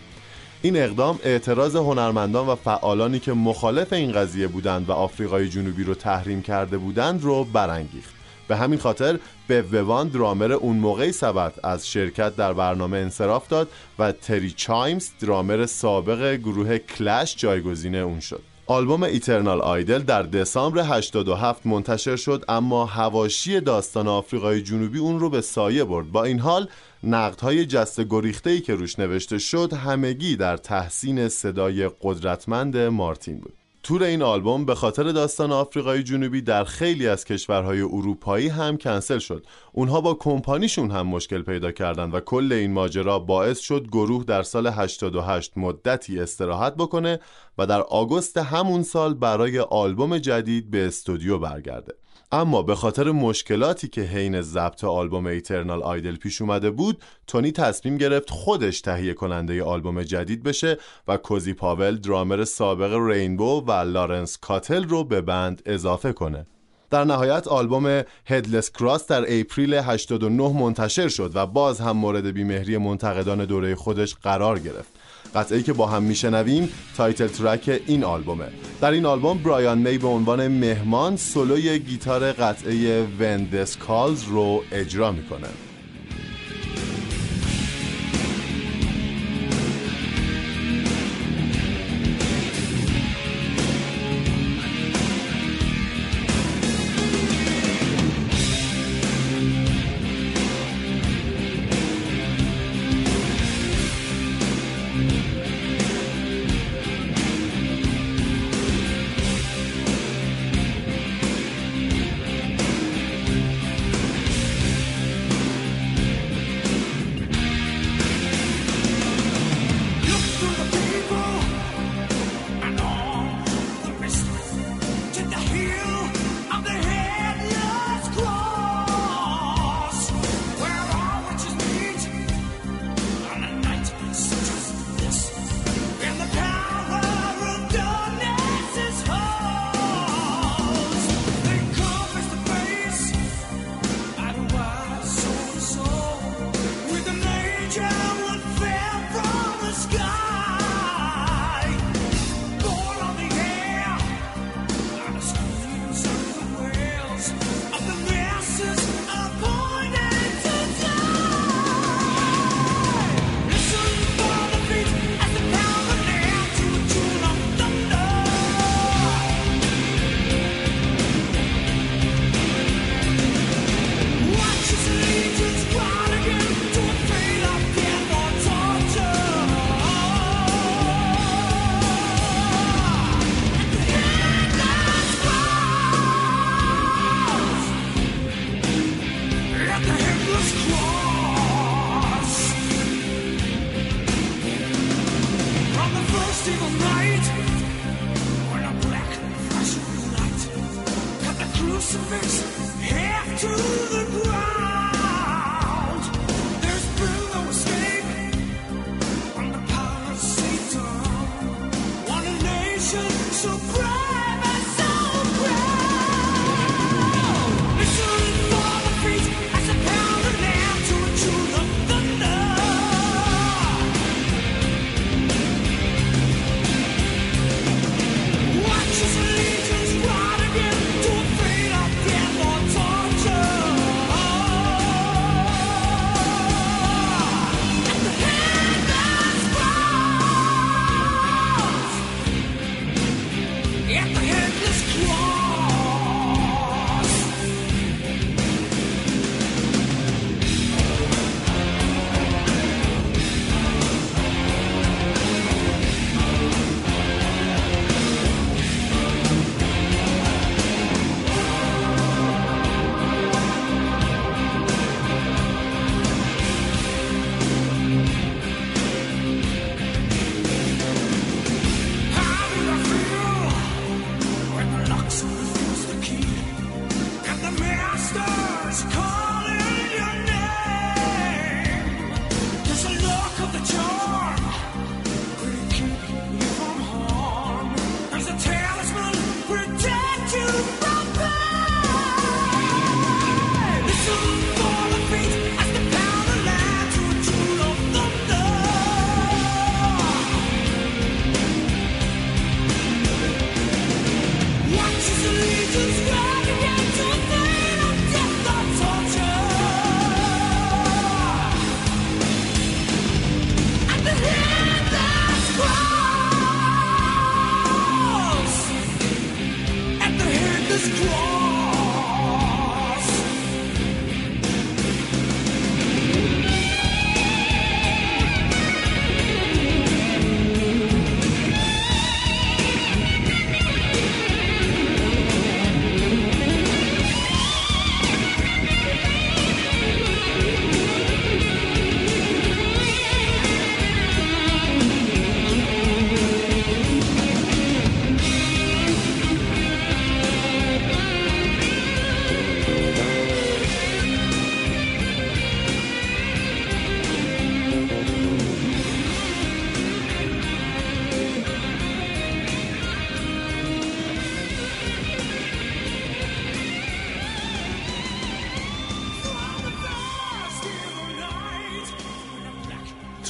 این 0.61 0.77
اقدام 0.77 1.19
اعتراض 1.23 1.75
هنرمندان 1.75 2.47
و 2.47 2.55
فعالانی 2.55 3.19
که 3.19 3.33
مخالف 3.33 3.93
این 3.93 4.11
قضیه 4.11 4.47
بودند 4.47 4.89
و 4.89 4.91
آفریقای 4.91 5.49
جنوبی 5.49 5.83
رو 5.83 5.95
تحریم 5.95 6.41
کرده 6.41 6.77
بودند 6.77 7.23
رو 7.23 7.43
برانگیخت. 7.43 8.24
به 8.47 8.55
همین 8.55 8.79
خاطر 8.79 9.19
به 9.47 9.61
ووان 9.61 10.07
درامر 10.07 10.51
اون 10.51 10.77
موقعی 10.77 11.11
سبت 11.11 11.65
از 11.65 11.87
شرکت 11.87 12.35
در 12.35 12.53
برنامه 12.53 12.97
انصراف 12.97 13.47
داد 13.47 13.67
و 13.99 14.11
تری 14.11 14.51
چایمز 14.51 15.09
درامر 15.21 15.65
سابق 15.65 16.35
گروه 16.35 16.77
کلش 16.77 17.35
جایگزین 17.37 17.95
اون 17.95 18.19
شد. 18.19 18.41
آلبوم 18.67 19.03
ایترنال 19.03 19.61
آیدل 19.61 19.99
در 19.99 20.23
دسامبر 20.23 20.81
87 20.97 21.65
منتشر 21.65 22.15
شد 22.15 22.45
اما 22.47 22.85
هواشی 22.85 23.59
داستان 23.59 24.07
آفریقای 24.07 24.61
جنوبی 24.61 24.99
اون 24.99 25.19
رو 25.19 25.29
به 25.29 25.41
سایه 25.41 25.83
برد. 25.83 26.11
با 26.11 26.23
این 26.23 26.39
حال 26.39 26.67
نقدهای 27.03 27.65
جست 27.65 28.01
گریخته 28.01 28.49
ای 28.49 28.61
که 28.61 28.75
روش 28.75 28.99
نوشته 28.99 29.37
شد 29.37 29.73
همگی 29.73 30.35
در 30.35 30.57
تحسین 30.57 31.29
صدای 31.29 31.89
قدرتمند 32.01 32.77
مارتین 32.77 33.39
بود. 33.39 33.64
تور 33.85 34.03
این 34.03 34.21
آلبوم 34.21 34.65
به 34.65 34.75
خاطر 34.75 35.03
داستان 35.11 35.51
آفریقای 35.51 36.03
جنوبی 36.03 36.41
در 36.41 36.63
خیلی 36.63 37.07
از 37.07 37.25
کشورهای 37.25 37.81
اروپایی 37.81 38.47
هم 38.47 38.77
کنسل 38.77 39.19
شد. 39.19 39.45
اونها 39.71 40.01
با 40.01 40.13
کمپانیشون 40.13 40.91
هم 40.91 41.07
مشکل 41.07 41.41
پیدا 41.41 41.71
کردند 41.71 42.13
و 42.13 42.19
کل 42.19 42.53
این 42.53 42.73
ماجرا 42.73 43.19
باعث 43.19 43.59
شد 43.59 43.87
گروه 43.87 44.23
در 44.23 44.43
سال 44.43 44.67
88 44.67 45.57
مدتی 45.57 46.19
استراحت 46.19 46.75
بکنه 46.75 47.19
و 47.57 47.65
در 47.65 47.81
آگوست 47.81 48.37
همون 48.37 48.83
سال 48.83 49.13
برای 49.13 49.59
آلبوم 49.59 50.17
جدید 50.17 50.71
به 50.71 50.87
استودیو 50.87 51.37
برگرده. 51.37 51.93
اما 52.31 52.61
به 52.61 52.75
خاطر 52.75 53.11
مشکلاتی 53.11 53.87
که 53.87 54.01
حین 54.01 54.41
ضبط 54.41 54.83
آلبوم 54.83 55.25
ایترنال 55.25 55.83
آیدل 55.83 56.15
پیش 56.15 56.41
اومده 56.41 56.71
بود 56.71 57.03
تونی 57.27 57.51
تصمیم 57.51 57.97
گرفت 57.97 58.29
خودش 58.29 58.81
تهیه 58.81 59.13
کننده 59.13 59.63
آلبوم 59.63 60.03
جدید 60.03 60.43
بشه 60.43 60.77
و 61.07 61.17
کوزی 61.17 61.53
پاول 61.53 61.97
درامر 61.97 62.43
سابق 62.43 62.93
رینبو 63.07 63.63
و 63.67 63.71
لارنس 63.71 64.37
کاتل 64.37 64.83
رو 64.83 65.03
به 65.03 65.21
بند 65.21 65.61
اضافه 65.65 66.13
کنه. 66.13 66.45
در 66.89 67.03
نهایت 67.03 67.47
آلبوم 67.47 68.03
Headless 68.25 68.71
Cross 68.71 69.07
در 69.07 69.25
اپریل 69.27 69.73
89 69.73 70.53
منتشر 70.53 71.07
شد 71.07 71.31
و 71.35 71.45
باز 71.45 71.79
هم 71.79 71.97
مورد 71.97 72.25
بیمهری 72.25 72.77
منتقدان 72.77 73.45
دوره 73.45 73.75
خودش 73.75 74.15
قرار 74.15 74.59
گرفت. 74.59 74.94
قطعه 75.35 75.63
که 75.63 75.73
با 75.73 75.87
هم 75.87 76.03
میشنویم 76.03 76.69
title 76.97 77.27
track 77.27 77.81
این 77.87 78.03
آلبومه. 78.03 78.47
در 78.81 78.91
این 78.91 79.05
آلبوم 79.05 79.37
برایان 79.37 79.77
می 79.77 79.97
به 79.97 80.07
عنوان 80.07 80.47
مهمان 80.47 81.17
سولوی 81.17 81.79
گیتار 81.79 82.31
قطعه 82.31 83.07
When 83.19 83.45
Death 83.45 83.77
Calls 83.77 84.23
رو 84.23 84.63
اجرا 84.71 85.11
می‌کنه. 85.11 85.47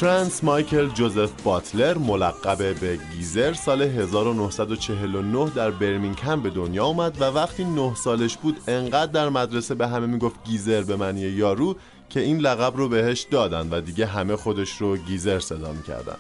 ترنس 0.06 0.44
مایکل 0.44 0.88
جوزف 0.88 1.42
باتلر 1.44 1.98
ملقب 1.98 2.80
به 2.80 3.00
گیزر 3.16 3.54
سال 3.54 3.82
1949 3.82 5.50
در 5.50 5.72
برمینگهم 5.72 6.42
به 6.42 6.50
دنیا 6.50 6.86
آمد 6.86 7.22
و 7.22 7.24
وقتی 7.24 7.64
9 7.64 7.96
سالش 7.96 8.38
بود 8.38 8.58
انقدر 8.68 9.12
در 9.12 9.30
مدرسه 9.30 9.76
به 9.76 9.88
همه 9.88 10.08
می‌گفت 10.08 10.44
گیزر 10.44 10.84
به 10.84 10.96
معنی 10.96 11.20
یارو 11.20 11.76
که 12.10 12.20
این 12.20 12.40
لقب 12.40 12.78
رو 12.78 12.90
بهش 12.90 13.26
دادن 13.32 13.70
و 13.70 13.82
دیگه 13.82 14.06
همه 14.06 14.36
خودش 14.36 14.78
رو 14.78 14.98
گیزر 14.98 15.40
صدا 15.40 15.72
می‌کردن 15.72 16.18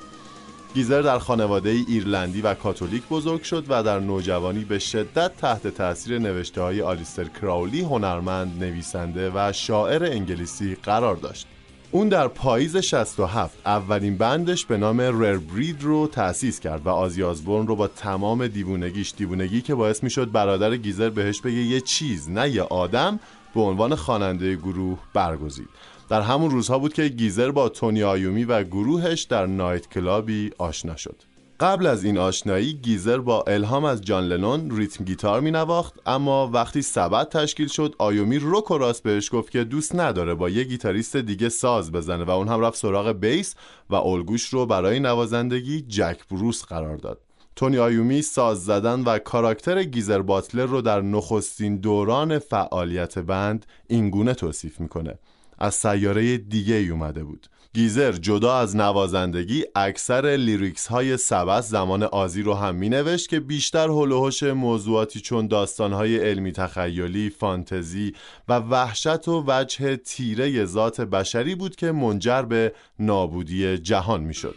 گیزر 0.74 1.02
در 1.02 1.20
خانواده 1.20 1.70
ایرلندی 1.70 2.42
و 2.42 2.54
کاتولیک 2.54 3.04
بزرگ 3.10 3.44
شد 3.44 3.66
و 3.70 3.84
در 3.84 4.00
نوجوانی 4.00 4.64
به 4.64 4.80
شدت 4.80 5.38
تحت 5.38 5.68
تاثیر 5.68 6.20
نوشته 6.20 6.62
های 6.62 6.82
آلیستر 6.82 7.24
کراولی 7.24 7.82
هنرمند، 7.82 8.64
نویسنده 8.64 9.32
و 9.36 9.52
شاعر 9.54 10.04
انگلیسی 10.06 10.78
قرار 10.84 11.16
داشت. 11.16 11.48
اون 11.92 12.10
در 12.10 12.28
پاییز 12.28 12.78
67 12.78 13.58
اولین 13.66 14.18
band 14.18 14.49
ش 14.49 14.66
به 14.66 14.78
نام 14.78 15.02
Rare 15.01 15.38
Breed 15.38 15.84
رو 15.84 16.08
تأسیس 16.08 16.60
کرد 16.60 16.86
و 16.86 16.90
آزی 16.90 17.24
آزبورن 17.24 17.68
رو 17.68 17.76
با 17.76 17.88
تمام 17.88 18.48
دیوونگیش 18.48 19.14
دیوونگی 19.18 19.62
که 19.62 19.76
باعث 19.76 20.04
می‌شد 20.04 20.32
برادر 20.32 20.76
گیزر 20.76 21.10
بهش 21.10 21.42
بگه 21.42 21.58
یه 21.58 21.82
چیز 21.82 22.30
نه 22.30 22.50
یه 22.50 22.62
آدم 22.62 23.20
به 23.56 23.62
عنوان 23.62 23.96
خواننده 23.96 24.56
گروه 24.56 25.00
برگزید. 25.14 25.70
در 26.10 26.22
همون 26.22 26.52
روزها 26.52 26.80
بود 26.80 26.94
که 26.94 27.08
گیزر 27.08 27.52
با 27.52 27.70
تونی 27.70 28.04
آیومی 28.04 28.44
و 28.44 28.64
گروهش 28.64 29.24
در 29.24 29.46
night 29.45 29.89
club 29.89 30.39
ی 30.39 30.51
آشنا 30.58 30.96
شد. 30.96 31.35
قبل 31.60 31.86
از 31.88 32.03
این 32.03 32.18
آشنایی 32.18 32.74
گیزر 32.74 33.18
با 33.18 33.43
الهام 33.47 33.86
از 33.86 34.01
جان 34.01 34.24
لنون 34.24 34.78
rhythm 34.78 35.03
guitar 35.03 35.41
می 35.41 35.51
نواخت 35.51 35.93
اما 36.06 36.49
وقتی 36.53 36.82
Sabbath 36.82 37.30
تشکیل 37.30 37.68
شد 37.68 37.95
آیومی 37.97 38.39
رک 38.39 38.72
و 38.72 38.78
راست 38.78 39.03
بهش 39.03 39.30
گفت 39.34 39.51
که 39.51 39.64
دوست 39.64 39.95
نداره 39.95 40.34
با 40.34 40.49
یه 40.49 40.64
گیتاریست 40.64 41.18
دیگه 41.18 41.49
ساز 41.49 41.91
بزنه 41.91 42.24
و 42.24 42.30
اون 42.30 42.47
هم 42.47 42.60
رفت 42.60 42.78
سراغ 42.78 43.12
bass 43.12 43.56
و 43.89 43.95
الگوش 43.95 44.45
رو 44.49 44.66
برای 44.66 44.99
نوازندگی 44.99 45.82
جک 45.82 46.28
بروس 46.32 46.64
قرار 46.64 46.97
داد. 46.97 47.22
تونی 47.56 47.78
آیومی 47.78 48.22
ساز 48.22 48.66
زدن 48.66 49.03
و 49.03 49.20
کاراکتر 49.20 49.84
گیزر 49.84 50.22
باتلر 50.22 50.66
رو 50.66 50.82
در 50.82 51.01
نخستین 51.01 51.78
دوران 51.78 52.39
فعالیت 52.39 53.20
band 53.20 53.66
اینگونه 53.88 54.34
توصیف 54.34 54.80
می‌کنه. 54.80 55.20
از 55.58 55.76
سیاره 55.76 56.38
دیگه 56.38 56.76
ای 56.76 56.89
اومده 56.89 57.24
بود. 57.24 57.47
گیزر 57.76 58.11
جدا 58.11 58.57
از 58.57 58.76
نوازندگی 58.76 59.65
اکثر 59.76 60.36
lyrics 60.36 60.88
های 60.88 61.17
Sabbath 61.18 61.70
زمان 61.69 62.03
آزی 62.03 62.41
رو 62.41 62.53
هم 62.53 62.76
می 62.76 62.89
نوشت 62.89 63.30
که 63.30 63.39
بیشتر 63.39 63.88
حول 63.89 64.10
و 64.10 64.16
حوش 64.16 64.43
موضوعاتی 64.43 65.19
چون 65.19 65.47
داستان 65.47 65.93
های 65.93 66.17
علمی 66.17 66.51
تخیلی، 66.51 67.30
فانتزی 67.30 68.13
و 68.47 68.59
وحشت 68.59 69.28
و 69.28 69.43
وجه 69.47 69.95
تیره 69.95 70.65
ذات 70.65 71.01
بشری 71.01 71.55
بود 71.55 71.76
که 71.76 71.91
منجر 71.91 72.41
به 72.41 72.73
نابودی 72.99 73.78
جهان 73.78 74.21
می 74.21 74.34
شد. 74.34 74.55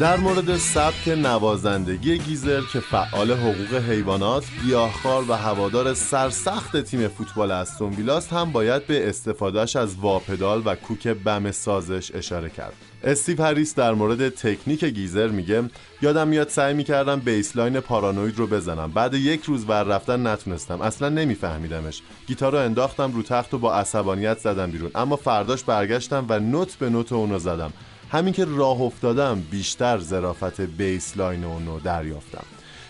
در 0.00 0.16
مورد 0.16 0.56
سبک 0.56 1.08
نوازندگی 1.08 2.18
گیزر 2.18 2.60
که 2.72 2.80
فعال 2.80 3.32
حقوق 3.32 3.74
حیوانات، 3.74 4.44
گیاهخوار 4.64 5.24
و 5.28 5.32
هوادار 5.32 5.94
سرسخت 5.94 6.76
تیم 6.76 7.08
فوتبال 7.08 7.50
استون 7.50 7.90
ویلاست 7.92 8.32
هم 8.32 8.52
باید 8.52 8.86
به 8.86 9.08
استفادهش 9.08 9.76
از 9.76 9.96
wah 9.96 10.21
pedal 10.21 10.62
و 10.64 10.74
کوک 10.74 11.08
بم 11.08 11.50
سازش 11.50 12.14
اشاره 12.14 12.50
کرد. 12.50 12.72
استیو 13.04 13.42
هریس 13.42 13.74
در 13.74 13.92
مورد 13.92 14.28
تکنیک 14.28 14.84
گیزر 14.84 15.28
میگه 15.28 15.62
یادم 16.02 16.28
میاد 16.28 16.48
سعی 16.48 16.74
می‌کردم 16.74 17.20
bassline 17.20 17.80
Paranoid 17.80 18.38
رو 18.38 18.46
بزنم. 18.46 18.90
بعد 18.92 19.14
یک 19.14 19.44
روز 19.44 19.64
ور 19.68 19.82
رفتن 19.82 20.26
نتونستم. 20.26 20.80
اصلا 20.80 21.08
نمیفهمیدمش. 21.08 22.02
گیتار 22.26 22.52
رو 22.52 22.58
انداختم 22.58 23.12
رو 23.12 23.22
تخت 23.22 23.54
و 23.54 23.58
با 23.58 23.74
عصبانیت 23.74 24.38
زدم 24.38 24.70
بیرون. 24.70 24.90
اما 24.94 25.16
فرداش 25.16 25.64
برگشتم 25.64 26.26
و 26.28 26.38
note 26.38 26.74
به 26.74 26.90
note 26.90 27.12
اونو 27.12 27.38
زدم. 27.38 27.72
همین 28.10 28.34
که 28.34 28.44
راه 28.44 28.80
افتادم 28.80 29.42
بیشتر 29.50 29.98
ظرافت 29.98 30.60
bassline 30.60 31.44
اونو 31.44 31.80
دریافتم. 31.80 32.44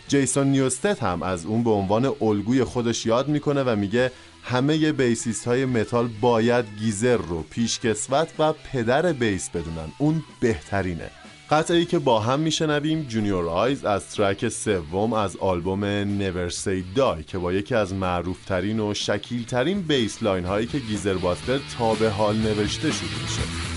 جیسون 0.09 0.47
نیوستت 0.47 1.03
هم 1.03 1.23
از 1.23 1.47
اون 1.47 1.65
به 1.65 1.71
عنوان 1.71 2.13
الگوی 2.21 2.65
خودش 2.65 3.07
یاد 3.07 3.29
می‌کنه 3.29 3.63
و 3.63 3.77
میگه 3.77 4.13
همه 4.43 4.93
bassist 4.93 5.45
های 5.45 5.65
متال 5.65 6.09
باید 6.21 6.65
گیزر 6.79 7.17
رو 7.17 7.43
پیشکسوت 7.43 8.29
و 8.39 8.53
پدر 8.53 9.13
bass 9.13 9.51
بدونن. 9.51 9.93
اون 9.99 10.23
بهترینه. 10.41 11.11
قطعی 11.51 11.85
که 11.85 11.99
با 11.99 12.21
هم 12.21 12.41
میشنویم 12.41 13.03
Junior's 13.03 13.49
Eyes 13.49 13.85
از 13.85 14.09
track 14.09 14.49
سوم 14.49 15.13
از 15.13 15.37
آلبوم 15.37 15.85
Never 15.85 16.49
Say 16.49 16.85
Die 16.95 17.23
که 17.23 17.39
با 17.39 17.53
یکی 17.53 17.75
از 17.75 17.95
معروفترین 17.95 18.81
و 18.81 18.95
شکیلترین 18.95 19.83
bassline 19.83 20.45
هایی 20.45 20.67
که 20.67 20.79
گیزر 20.79 21.15
باتلر 21.15 21.61
تا 21.79 21.95
به 21.95 22.11
حال 22.11 22.37
نوشته 22.37 22.91
شده 22.91 23.23
میشه. 23.23 23.71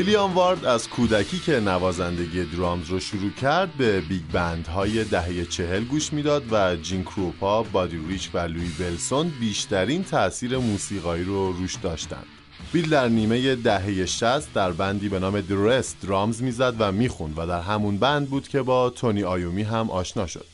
ویلیام 0.00 0.34
وارد 0.34 0.64
از 0.64 0.88
کودکی 0.88 1.38
که 1.38 1.60
نوازندگی 1.60 2.44
drums 2.44 2.90
رو 2.90 3.00
شروع 3.00 3.30
کرد 3.30 3.72
به 3.72 4.00
big 4.00 4.22
band 4.32 4.66
های 4.66 5.04
دهه 5.04 5.44
چهل 5.44 5.84
گوش 5.84 6.12
می‌داد 6.12 6.52
و 6.52 6.76
جین 6.76 7.02
کروپا، 7.02 7.62
بادی 7.62 8.00
ریچ 8.08 8.30
و 8.34 8.38
لویی 8.38 8.70
بلسون 8.80 9.32
بیشترین 9.40 10.04
تاثیر 10.04 10.58
موسیقایی 10.58 11.24
رو 11.24 11.52
روش 11.52 11.74
داشتند. 11.74 12.26
بیل 12.72 12.90
در 12.90 13.08
نیمه 13.08 13.54
دهه 13.54 14.06
60 14.06 14.52
در 14.52 14.72
band 14.72 15.01
ی 15.01 15.08
به 15.08 15.18
نام 15.18 15.40
The 15.40 15.64
Rest 15.64 15.96
drums 16.02 16.42
می‌زد 16.42 16.74
و 16.78 16.92
می‌خوند 16.92 17.34
و 17.38 17.46
در 17.46 17.60
همون 17.60 17.98
band 17.98 18.30
بود 18.30 18.48
که 18.48 18.62
با 18.62 18.90
تونی 18.90 19.24
آیومی 19.24 19.62
هم 19.62 19.90
آشنا 19.90 20.26
شد. 20.26 20.46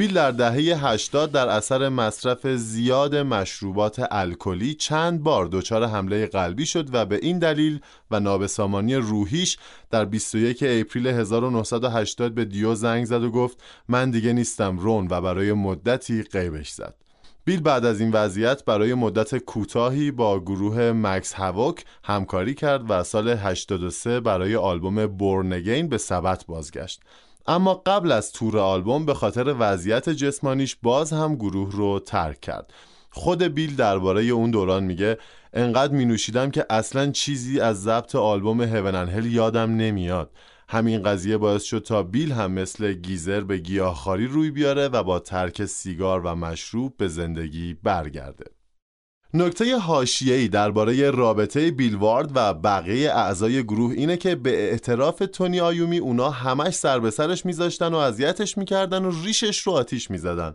بیل 0.00 0.12
در 0.12 0.30
دهه 0.30 0.86
80 0.86 1.32
در 1.32 1.48
اثر 1.48 1.88
مصرف 1.88 2.46
زیاد 2.46 3.16
مشروبات 3.16 4.06
الکلی 4.10 4.74
چند 4.74 5.22
بار 5.22 5.48
دچار 5.52 5.86
حمله 5.86 6.26
قلبی 6.26 6.66
شد 6.66 6.94
و 6.94 7.06
به 7.06 7.18
این 7.22 7.38
دلیل 7.38 7.80
و 8.10 8.20
نابسامانی 8.20 8.94
روحیش 8.94 9.58
در 9.90 10.04
21 10.04 10.64
اپریل 10.66 11.06
1980 11.06 12.34
به 12.34 12.44
دیو 12.44 12.74
زنگ 12.74 13.04
زد 13.04 13.22
و 13.22 13.30
گفت 13.30 13.62
من 13.88 14.10
دیگه 14.10 14.32
نیستم 14.32 14.78
رون 14.78 15.06
و 15.10 15.20
برای 15.20 15.52
مدتی 15.52 16.22
غیبش 16.22 16.70
زد. 16.70 16.94
بیل 17.44 17.60
بعد 17.60 17.84
از 17.84 18.00
این 18.00 18.10
وضعیت 18.12 18.64
برای 18.64 18.94
مدت 18.94 19.38
کوتاهی 19.38 20.10
با 20.10 20.40
گروه 20.40 20.92
مکس 20.92 21.32
هاوک 21.32 21.84
همکاری 22.04 22.54
کرد 22.54 22.90
و 22.90 23.02
سال 23.02 23.28
83 23.28 24.20
برای 24.20 24.56
آلبوم 24.56 25.06
بورنگین 25.06 25.88
به 25.88 25.98
سبت 25.98 26.46
بازگشت. 26.46 27.00
اما 27.46 27.74
قبل 27.74 28.12
از 28.12 28.32
تور 28.32 28.58
آلبوم 28.58 29.06
به 29.06 29.14
خاطر 29.14 29.54
وضعیت 29.58 30.08
جسمانیش 30.08 30.76
باز 30.82 31.12
هم 31.12 31.34
گروه 31.34 31.72
رو 31.72 31.98
ترک 31.98 32.40
کرد. 32.40 32.72
خود 33.10 33.42
بیل 33.42 33.76
درباره 33.76 34.22
اون 34.22 34.50
دوران 34.50 34.84
میگه 34.84 35.18
انقدر 35.52 35.92
می 35.92 36.04
نوشیدم 36.04 36.50
که 36.50 36.66
اصلا 36.70 37.10
چیزی 37.10 37.60
از 37.60 37.82
ضبط 37.82 38.14
آلبوم 38.14 38.62
هیون 38.62 38.94
هل 38.94 39.26
یادم 39.26 39.76
نمیاد. 39.76 40.30
همین 40.68 41.02
قضیه 41.02 41.36
باعث 41.36 41.62
شد 41.62 41.78
تا 41.78 42.02
بیل 42.02 42.32
هم 42.32 42.52
مثل 42.52 42.92
گیزر 42.92 43.40
به 43.40 43.58
گیاهخواری 43.58 44.26
روی 44.26 44.50
بیاره 44.50 44.88
و 44.88 45.02
با 45.02 45.18
ترک 45.18 45.64
سیگار 45.64 46.20
و 46.20 46.34
مشروب 46.34 46.96
به 46.96 47.08
زندگی 47.08 47.74
برگرده. 47.74 48.59
نکته 49.34 49.76
حاشیه‌ای 49.76 50.48
درباره 50.48 51.10
رابطه 51.10 51.70
بیلوارد 51.70 52.30
و 52.34 52.54
بقیه 52.54 53.10
اعضای 53.10 53.62
گروه 53.62 53.92
اینه 53.92 54.16
که 54.16 54.34
به 54.34 54.50
اعتراف 54.50 55.22
تونی 55.32 55.60
آیومی 55.60 55.98
اونا 55.98 56.30
همش 56.30 56.74
سر 56.74 56.98
به 56.98 57.10
سرش 57.10 57.46
میذاشتن 57.46 57.94
و 57.94 57.96
اذیتش 57.96 58.58
می‌کردن 58.58 59.04
و 59.04 59.12
ریشش 59.24 59.58
رو 59.60 59.72
آتیش 59.72 60.10
می‌زدن. 60.10 60.54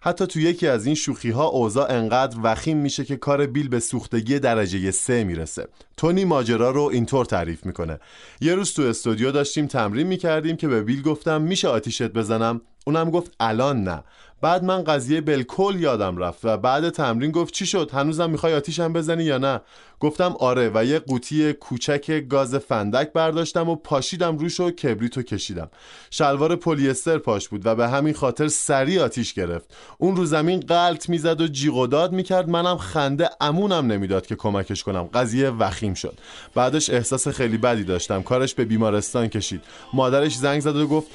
حتی 0.00 0.26
تو 0.26 0.40
یکی 0.40 0.66
از 0.66 0.86
این 0.86 0.94
شوخی 0.94 1.30
ها 1.30 1.44
اوضاع 1.44 1.92
انقدر 1.92 2.36
وخیم 2.42 2.76
میشه 2.76 3.04
که 3.04 3.16
کار 3.16 3.46
بیل 3.46 3.68
به 3.68 3.80
سوختگی 3.80 4.38
درجه 4.38 4.90
سه 4.90 5.24
می‌رسه. 5.24 5.68
تونی 5.96 6.24
ماجرا 6.24 6.70
رو 6.70 6.82
اینطور 6.82 7.24
تعریف 7.24 7.66
می‌کنه. 7.66 7.98
یه 8.40 8.54
روز 8.54 8.72
تو 8.72 8.82
استودیو 8.82 9.32
داشتیم 9.32 9.66
تمرین 9.66 10.06
می‌کردیم 10.06 10.56
که 10.56 10.68
به 10.68 10.82
بیل 10.82 11.02
گفتم 11.02 11.42
میشه 11.42 11.68
آتیشت 11.68 12.08
بزنم؟ 12.08 12.60
اونم 12.86 13.10
گفت 13.10 13.32
الان 13.40 13.84
نه. 13.84 14.04
بعد 14.42 14.64
من 14.64 14.84
قضیه 14.84 15.20
بالکل 15.20 15.76
یادم 15.80 16.16
رفت 16.16 16.44
و 16.44 16.56
بعد 16.56 16.90
تمرین 16.90 17.30
گفت 17.30 17.54
چی 17.54 17.66
شد؟ 17.66 17.90
هنوزم 17.94 18.30
می‌خوای 18.30 18.54
آتیشم 18.54 18.92
بزنی 18.92 19.24
یا 19.24 19.38
نه؟ 19.38 19.60
گفتم 20.00 20.36
آره 20.38 20.70
و 20.74 20.84
یه 20.84 20.98
قوطی 20.98 21.52
کوچک 21.52 22.24
گاز 22.28 22.54
فندک 22.54 23.12
برداشتم 23.12 23.68
و 23.68 23.76
پاشیدم 23.76 24.38
روش 24.38 24.60
و 24.60 24.70
کبریتو 24.70 25.22
کشیدم. 25.22 25.70
شلوار 26.10 26.56
پلیستر 26.56 27.18
پاش 27.18 27.48
بود 27.48 27.66
و 27.66 27.74
به 27.74 27.88
همین 27.88 28.14
خاطر 28.14 28.48
سریع 28.48 29.02
آتیش 29.02 29.34
گرفت. 29.34 29.74
اون 29.98 30.16
رو 30.16 30.24
زمین 30.24 30.60
قلط 30.60 31.08
می‌زد 31.08 31.40
و 31.40 31.48
جیغ 31.48 31.76
و 31.76 31.86
داد 31.86 32.12
می‌کرد. 32.12 32.48
منم 32.48 32.76
خنده 32.76 33.30
امونم 33.40 33.92
نمی‌داد 33.92 34.26
که 34.26 34.36
کمکش 34.36 34.82
کنم. 34.82 35.02
قضیه 35.14 35.50
وخیم 35.50 35.94
شد. 35.94 36.18
بعدش 36.54 36.90
احساس 36.90 37.28
خیلی 37.28 37.56
بدی 37.56 37.84
داشتم. 37.84 38.22
کارش 38.22 38.54
به 38.54 38.64
بیمارستان 38.64 39.28
کشید. 39.28 39.62
مادرش 39.92 40.36
زنگ 40.36 40.60
زد 40.60 40.76
و 40.76 40.86
گفت 40.86 41.08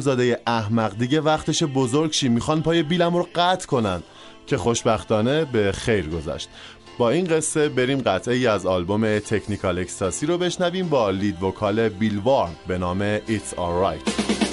زاده 0.00 0.40
احمق 0.46 0.98
دیگه 0.98 1.20
وقتش 1.20 1.62
بزرگ 1.62 2.12
شی. 2.12 2.28
می‌خوان 2.28 2.62
پای 2.66 2.82
بیلم 2.82 3.16
رو 3.16 3.28
قطع 3.34 3.66
کنن 3.66 4.02
که 4.46 4.56
خوشبختانه 4.56 5.44
به 5.44 5.72
خیر 5.72 6.08
گذشت. 6.08 6.48
با 6.98 7.10
این 7.10 7.24
قصه 7.24 7.68
بریم 7.68 7.98
قطعه 7.98 8.34
ای 8.34 8.46
از 8.46 8.66
آلبوم 8.66 9.18
تکنیکال 9.18 9.78
اکستاسی 9.78 10.26
رو 10.26 10.38
بشنویم 10.38 10.88
با 10.88 11.10
لید 11.10 11.42
وکال 11.42 11.88
بیل 11.88 12.18
وارد 12.18 12.56
به 12.66 12.78
نام 12.78 13.18
It's 13.18 13.54
Alright. 13.56 14.45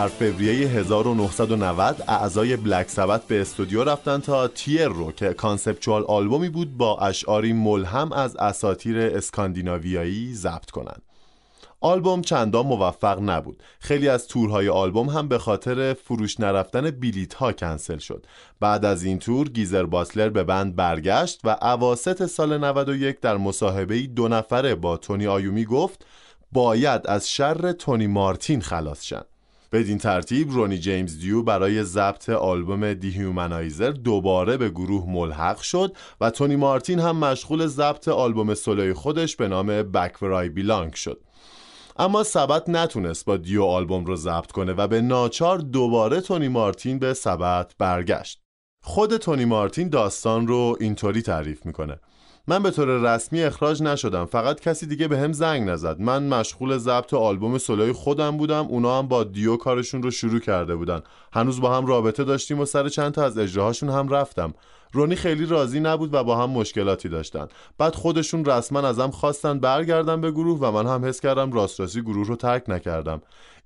در 0.00 0.08
فوریه 0.08 0.68
1990 0.68 2.02
اعضای 2.08 2.56
Black 2.56 2.88
Sabbath 2.88 3.22
به 3.22 3.40
استودیو 3.40 3.84
رفتن 3.84 4.18
تا 4.18 4.48
Tyr 4.48 4.88
رو 4.88 5.12
که 5.12 5.32
conceptual 5.32 6.04
آلبومی 6.04 6.48
بود 6.48 6.76
با 6.76 6.98
اشعاری 6.98 7.52
ملهم 7.52 8.12
از 8.12 8.36
اساطیر 8.36 8.98
اسکاندیناویایی 8.98 10.34
ضبط 10.34 10.70
کنند. 10.70 11.02
آلبوم 11.80 12.22
چندان 12.22 12.66
موفق 12.66 13.20
نبود. 13.22 13.62
خیلی 13.80 14.08
از 14.08 14.28
تورهای 14.28 14.68
آلبوم 14.68 15.08
هم 15.08 15.28
به 15.28 15.38
خاطر 15.38 15.94
فروش 15.94 16.40
نرفتن 16.40 16.90
بلیت 16.90 17.34
ها 17.34 17.52
کنسل 17.52 17.98
شد. 17.98 18.26
بعد 18.60 18.84
از 18.84 19.02
این 19.02 19.18
تور 19.18 19.48
گیزر 19.48 19.84
باتلر 19.84 20.28
به 20.28 20.44
band 20.44 20.76
برگشت 20.76 21.40
و 21.44 21.56
اواسط 21.62 22.26
سال 22.26 22.58
91 22.58 23.20
در 23.20 23.36
مصاحبه 23.36 24.06
دو 24.06 24.28
نفره 24.28 24.74
با 24.74 24.96
تونی 24.96 25.26
آیومی 25.26 25.64
گفت 25.64 26.06
باید 26.52 27.06
از 27.06 27.30
شر 27.30 27.72
تونی 27.72 28.06
مارتین 28.06 28.60
خلاص 28.60 29.04
شن. 29.04 29.22
بدین 29.72 29.98
ترتیب 29.98 30.50
رونی 30.50 30.78
جیمز 30.78 31.18
دیو 31.18 31.42
برای 31.42 31.84
ضبط 31.84 32.28
آلبوم 32.28 32.94
دیهیومنایزر 32.94 33.90
دوباره 33.90 34.56
به 34.56 34.70
گروه 34.70 35.04
ملحق 35.08 35.60
شد 35.60 35.96
و 36.20 36.30
تونی 36.30 36.56
مارتین 36.56 36.98
هم 36.98 37.16
مشغول 37.16 37.66
ضبط 37.66 38.08
آلبوم 38.08 38.54
سولوی 38.54 38.92
خودش 38.92 39.36
به 39.36 39.48
نام 39.48 39.66
بک 39.66 40.24
بیلانگ 40.54 40.94
شد. 40.94 41.20
اما 41.96 42.22
سبت 42.22 42.68
نتونست 42.68 43.24
با 43.24 43.36
دیو 43.36 43.64
آلبوم 43.64 44.04
رو 44.04 44.16
ضبط 44.16 44.52
کنه 44.52 44.72
و 44.72 44.86
به 44.88 45.00
ناچار 45.00 45.58
دوباره 45.58 46.20
تونی 46.20 46.48
مارتین 46.48 46.98
به 46.98 47.14
سبت 47.14 47.74
برگشت. 47.78 48.40
خود 48.82 49.16
تونی 49.16 49.44
مارتین 49.44 49.88
داستان 49.88 50.46
رو 50.46 50.76
اینطوری 50.80 51.22
تعریف 51.22 51.66
می‌کنه. 51.66 52.00
من 52.48 52.62
به 52.62 52.70
طور 52.70 53.14
رسمی 53.14 53.42
اخراج 53.42 53.82
نشدم. 53.82 54.24
فقط 54.24 54.60
کسی 54.60 54.86
دیگه 54.86 55.08
به 55.08 55.18
هم 55.18 55.32
زنگ 55.32 55.68
نزد. 55.68 56.00
من 56.00 56.28
مشغول 56.28 56.78
ضبط 56.78 57.14
آلبوم 57.14 57.58
سولوی 57.58 57.92
خودم 57.92 58.36
بودم. 58.36 58.66
اونا 58.66 58.98
هم 58.98 59.08
با 59.08 59.24
دیو 59.24 59.56
کارشون 59.56 60.02
رو 60.02 60.10
شروع 60.10 60.40
کرده 60.40 60.76
بودن. 60.76 61.02
هنوز 61.32 61.60
با 61.60 61.76
هم 61.76 61.86
رابطه 61.86 62.24
داشتیم 62.24 62.60
و 62.60 62.64
سر 62.64 62.88
چند 62.88 63.12
تا 63.12 63.24
از 63.24 63.38
اجراهاشون 63.38 63.88
هم 63.88 64.08
رفتم. 64.08 64.54
رونی 64.92 65.16
خیلی 65.16 65.46
راضی 65.46 65.80
نبود 65.80 66.14
و 66.14 66.24
با 66.24 66.36
هم 66.36 66.50
مشکلاتی 66.50 67.08
داشتن. 67.08 67.48
بعد 67.78 67.94
خودشون 67.94 68.44
رسما 68.44 68.80
ازم 68.80 69.10
خواستن 69.10 69.58
برگردم 69.58 70.20
به 70.20 70.30
گروه 70.30 70.58
و 70.58 70.70
من 70.70 70.86
هم 70.86 71.04
حس 71.04 71.20
کردم 71.20 71.52
راست 71.52 71.80
راستی 71.80 72.02
گروه 72.02 72.26
رو 72.26 72.36
ترک 72.36 72.64
نکردم. 72.68 73.22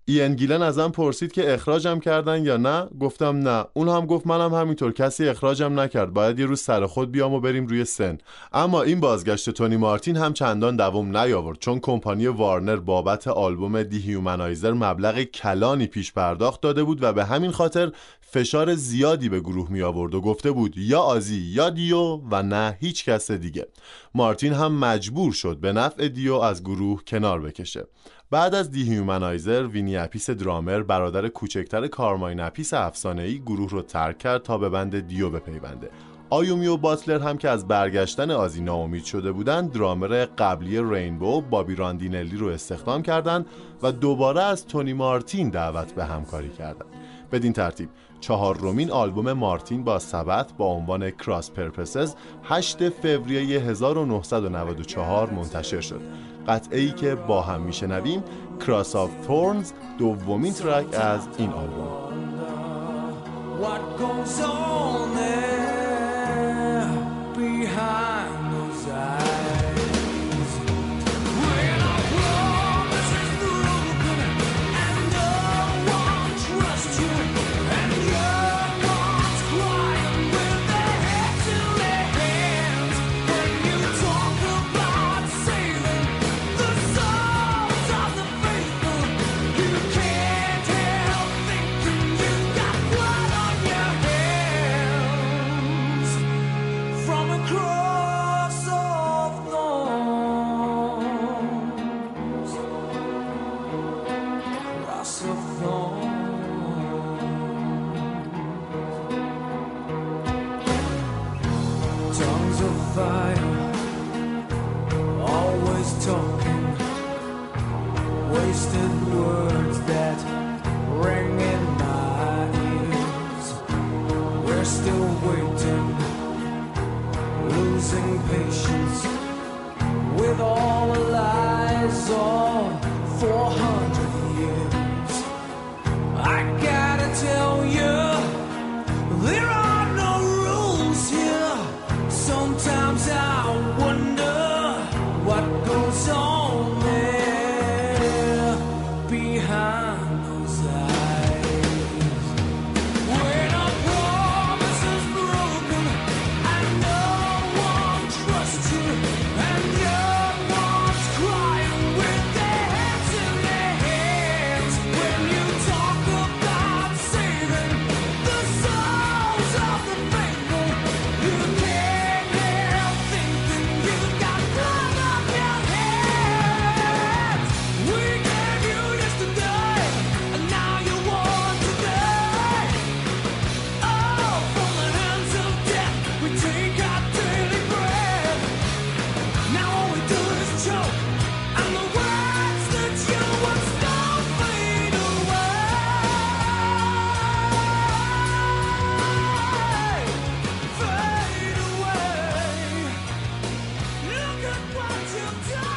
این 0.07 0.35
گیلن 0.35 0.63
ازم 0.63 0.89
پرسید 0.89 1.33
که 1.33 1.55
اخراجم 1.55 2.01
کردن 2.01 2.45
یا 2.45 2.57
نه؟ 2.57 2.87
گفتم 3.01 3.49
نه. 3.49 3.65
اون 3.73 3.89
هم 3.89 4.07
گفت 4.07 4.27
منم 4.27 4.55
همینطور. 4.55 4.93
کسی 4.93 5.29
اخراجم 5.29 5.81
نکرد. 5.81 6.13
باید 6.13 6.39
یه 6.39 6.47
روز 6.47 6.61
سر 6.61 6.87
خود 6.87 7.13
بیام 7.13 7.33
و 7.35 7.41
بریم 7.41 7.67
روی 7.67 7.85
سن. 7.85 8.19
اما 8.53 8.83
این 8.83 9.01
بازگشت 9.01 9.51
تونی 9.51 9.77
مارتین 9.77 10.17
هم 10.17 10.33
چندان 10.33 10.77
دوام 10.77 11.17
نیاورد 11.17 11.59
چون 11.59 11.81
کمپانی 11.81 12.27
وارنر 12.27 12.77
بابت 12.77 13.29
آلبوم 13.29 13.83
Dehumanizer 13.83 14.73
مبلغ 14.73 15.23
کلانی 15.23 15.87
پیش 15.87 16.13
پرداخت 16.13 16.61
داده 16.61 16.85
بود 16.85 17.03
و 17.03 17.13
به 17.13 17.25
همین 17.25 17.51
خاطر 17.51 17.93
فشار 18.21 18.75
زیادی 18.75 19.29
به 19.29 19.41
گروه 19.41 19.71
می 19.71 19.83
آورد 19.83 20.15
و 20.15 20.21
گفته 20.21 20.51
بود 20.51 20.79
یا 20.79 21.01
آزی 21.01 21.37
یا 21.37 21.71
دیو 21.71 22.21
و 22.31 22.43
نه 22.43 22.77
هیچ 22.81 23.05
کس 23.05 23.31
دیگه. 23.31 23.67
مارتین 24.15 24.53
هم 24.53 24.79
مجبور 24.79 25.33
شد 25.33 25.57
به 25.57 25.73
نفع 25.73 26.09
دیو 26.09 26.35
از 26.35 26.63
گروه 26.63 27.03
کنار 27.07 27.41
بکشه. 27.41 27.87
بعد 28.31 28.55
از 28.55 28.71
Dehumanizer 28.71 29.67
وینی 29.67 29.97
اپیس 29.97 30.31
درامر 30.31 30.83
برادر 30.83 31.29
کوچکتر 31.29 31.87
کارماین 31.87 32.41
اپیسی 32.41 33.39
گروه 33.39 33.71
رو 33.71 33.83
ترک 33.83 34.19
کرد 34.19 34.43
تا 34.43 34.59
به 34.59 34.69
band 34.69 35.07
دیو 35.07 35.31
بپیونده. 35.31 35.91
آیومی 36.31 36.67
و 36.67 36.77
باتلر 36.77 37.19
هم 37.19 37.39
که 37.39 37.49
از 37.49 37.69
برگشتن 37.69 38.31
آزی 38.31 38.61
ناامید 38.61 39.05
شده 39.05 39.33
بودند 39.33 39.73
درامر 39.73 40.27
قبلی 40.39 40.81
Rainbow 40.81 41.41
بابی 41.41 41.75
راندینلی 41.75 42.37
رو 42.37 42.47
استخدام 42.47 43.03
کردند 43.03 43.47
و 43.83 43.93
دوباره 43.93 44.43
از 44.43 44.67
تونی 44.67 44.93
مارتین 44.93 45.49
دعوت 45.49 45.93
به 45.93 46.05
همکاری 46.05 46.49
کردند. 46.51 46.91
بدین 47.33 47.53
ترتیب 47.53 47.89
چهارمین 48.21 48.91
آلبوم 48.91 49.33
مارتین 49.33 49.85
با 49.85 49.99
Sabbath 49.99 50.53
با 50.53 50.67
عنوان 50.67 51.11
Cross 51.11 51.51
Purposes 51.51 52.15
8 52.45 52.89
فوریه 52.89 53.61
1994 53.61 55.31
منتشر 55.31 55.81
شد. 55.81 56.01
قطعه 56.49 56.81
ای 56.81 56.91
که 56.91 57.15
با 57.15 57.43
هم 57.43 57.61
میشنویم 57.61 58.23
Cross 58.67 58.97
of 58.97 59.11
Thorns 59.27 59.73
دومین 59.99 60.53
track 60.53 60.87
از 60.95 61.29
این 61.39 61.51
آلبوم. 61.51 62.05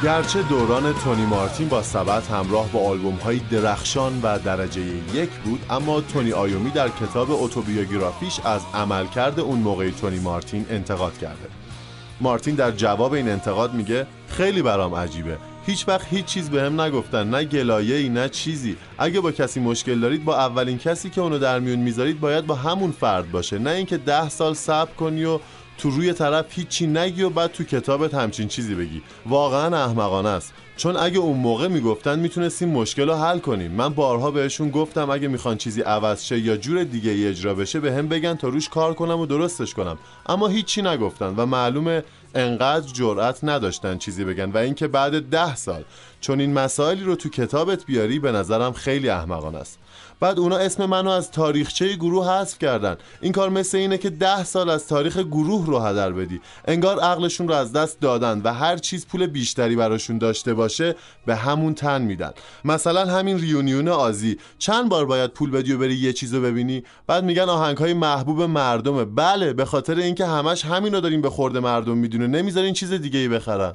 گرچه 0.04 0.42
دوران 0.42 0.94
تونی 0.94 1.26
مارتین 1.26 1.68
با 1.68 1.84
سبت 1.84 2.32
همراه 2.32 2.72
با 2.72 2.90
آلبوم 2.90 3.16
های 3.16 3.40
درخشان 3.40 4.20
و 4.24 4.40
درجه 4.40 4.82
یک 5.14 5.30
بود 5.30 5.66
اما 5.70 6.02
تونی 6.02 6.34
آیومی 6.34 6.70
در 6.70 6.90
کتاب 6.90 7.32
اتوبیوگرافیش 7.32 8.40
از 8.44 8.62
عملکرد 8.74 9.40
اون 9.40 9.60
موقع 9.60 9.90
تونی 9.90 10.20
مارتین 10.20 10.66
انتقاد 10.70 11.18
کرده. 11.18 11.50
مارتین 12.22 12.56
در 12.56 12.72
جواب 12.72 13.14
این 13.14 13.30
انتقاد 13.30 13.74
میگه 13.74 14.08
خیلی 14.30 14.62
برام 14.62 14.96
عجیبه. 14.96 15.38
هیچ 15.66 15.88
وقت 15.88 16.08
هیچ 16.10 16.26
چیز 16.26 16.50
به 16.50 16.62
هم 16.62 16.82
نگفتن 16.82 17.30
نه 17.30 17.44
گلایه 17.44 17.96
ای 17.96 18.10
نه 18.10 18.30
چیزی. 18.30 18.76
اگه 18.98 19.20
با 19.20 19.32
کسی 19.32 19.60
مشکل 19.60 20.00
دارید 20.00 20.26
با 20.26 20.38
اولین 20.38 20.78
کسی 20.78 21.10
که 21.10 21.22
اونو 21.22 21.40
در 21.40 21.60
میون 21.60 21.80
می‌ذارید 21.80 22.20
باید 22.20 22.46
با 22.46 22.56
همون 22.56 22.92
فرد 22.92 23.32
باشه. 23.32 23.58
نه 23.58 23.70
اینکه 23.70 23.98
ده 23.98 24.30
سال 24.30 24.54
صبر 24.54 24.92
کنی 24.92 25.26
و 25.26 25.40
تو 25.78 25.90
روی 25.90 26.14
طرف 26.14 26.46
هیچی 26.50 26.88
نگی 26.88 27.24
و 27.24 27.30
بعد 27.30 27.52
تو 27.52 27.64
کتابت 27.64 28.14
همچین 28.14 28.48
چیزی 28.48 28.76
بگی. 28.76 29.02
واقعا 29.26 29.86
احمقانه 29.86 30.30
است. 30.30 30.54
چون 30.78 30.96
اگه 30.98 31.18
اون 31.18 31.38
موقع 31.38 31.68
می‌گفتن 31.68 32.20
می‌تونستیم 32.20 32.70
مشکل 32.70 33.10
رو 33.10 33.16
حل 33.16 33.40
کنیم. 33.40 33.72
من 33.72 33.90
بارها 33.90 34.32
بهشون 34.32 34.70
گفتم 34.70 35.10
اگه 35.10 35.28
می‌خوان 35.28 35.58
چیزی 35.58 35.82
عوض 35.82 36.24
شه 36.24 36.40
یا 36.40 36.58
جور 36.58 36.84
دیگه 36.84 37.30
اجرا 37.30 37.54
بشه 37.54 37.80
به 37.80 37.94
هم 37.94 38.08
بگن 38.08 38.36
تا 38.36 38.48
روش 38.48 38.70
کار 38.70 38.94
کنم 38.94 39.20
و 39.20 39.26
درستش 39.26 39.74
کنم. 39.74 39.98
اما 40.30 40.48
هیچی 40.48 40.82
نگفتن 40.82 41.34
و 41.38 41.46
معلومه 41.46 42.04
انقدر 42.38 42.88
جرأت 42.94 43.40
نداشتن 43.44 43.98
چیزی 43.98 44.26
بگن 44.26 44.52
و 44.52 44.58
اینکه 44.58 44.88
بعد 44.88 45.30
ده 45.30 45.56
سال 45.56 45.84
چون 46.22 46.40
این 46.40 46.54
مسائلی 46.54 47.04
رو 47.04 47.16
تو 47.16 47.30
کتابت 47.30 47.86
بیاری 47.86 48.20
به 48.20 48.32
نظرم 48.32 48.74
خیلی 48.74 49.10
احمقانه 49.10 49.58
است. 49.58 49.80
بعد 50.20 50.40
اونا 50.40 50.58
اسم 50.58 50.86
منو 50.86 51.10
از 51.10 51.32
تاریخچه 51.32 51.96
گروه 51.96 52.32
حذف 52.32 52.60
کردن. 52.60 52.98
این 53.22 53.32
کار 53.32 53.50
مثل 53.50 53.78
اینه 53.78 53.98
که 53.98 54.10
ده 54.10 54.44
سال 54.44 54.70
از 54.70 54.88
تاریخ 54.88 55.18
گروه 55.18 55.66
رو 55.66 55.80
هدر 55.80 56.12
بدی. 56.12 56.42
انگار 56.68 57.00
عقلشون 57.00 57.48
رو 57.48 57.54
از 57.54 57.74
دست 57.74 58.02
دادن 58.02 58.42
و 58.44 58.54
هر 58.54 58.78
چیز 58.78 59.08
پول 59.08 59.28
بیشتری 59.28 59.76
براشون 59.76 60.18
داشته 60.18 60.54
باشه 60.54 60.96
به 61.26 61.36
همون 61.36 61.74
تن 61.74 62.02
میدن. 62.02 62.32
مثلا 62.66 63.06
همین 63.06 63.40
ریونیون 63.40 63.88
آزی. 63.88 64.38
چند 64.60 64.90
بار 64.90 65.06
باید 65.06 65.30
پول 65.30 65.52
بدی 65.52 65.74
و 65.74 65.78
بری 65.78 65.96
یه 65.96 66.14
چیزو 66.14 66.42
ببینی؟ 66.42 66.84
بعد 67.08 67.24
میگن 67.24 67.50
آهنگ 67.50 67.78
های 67.78 67.94
محبوب 67.94 68.42
مردمه. 68.42 69.06
بله 69.06 69.54
به 69.54 69.66
خاطر 69.66 69.96
اینکه 69.96 70.26
همش 70.26 70.66
همین 70.66 70.94
رو 70.94 71.02
داریم 71.02 71.22
به 71.22 71.30
خورده 71.30 71.60
مردم 71.60 71.98
می‌دونه. 71.98 72.28
نمی‌ذارین 72.28 72.74
چیز 72.74 72.94
دیگه 72.94 73.20
ای 73.20 73.28
بخرن. 73.28 73.72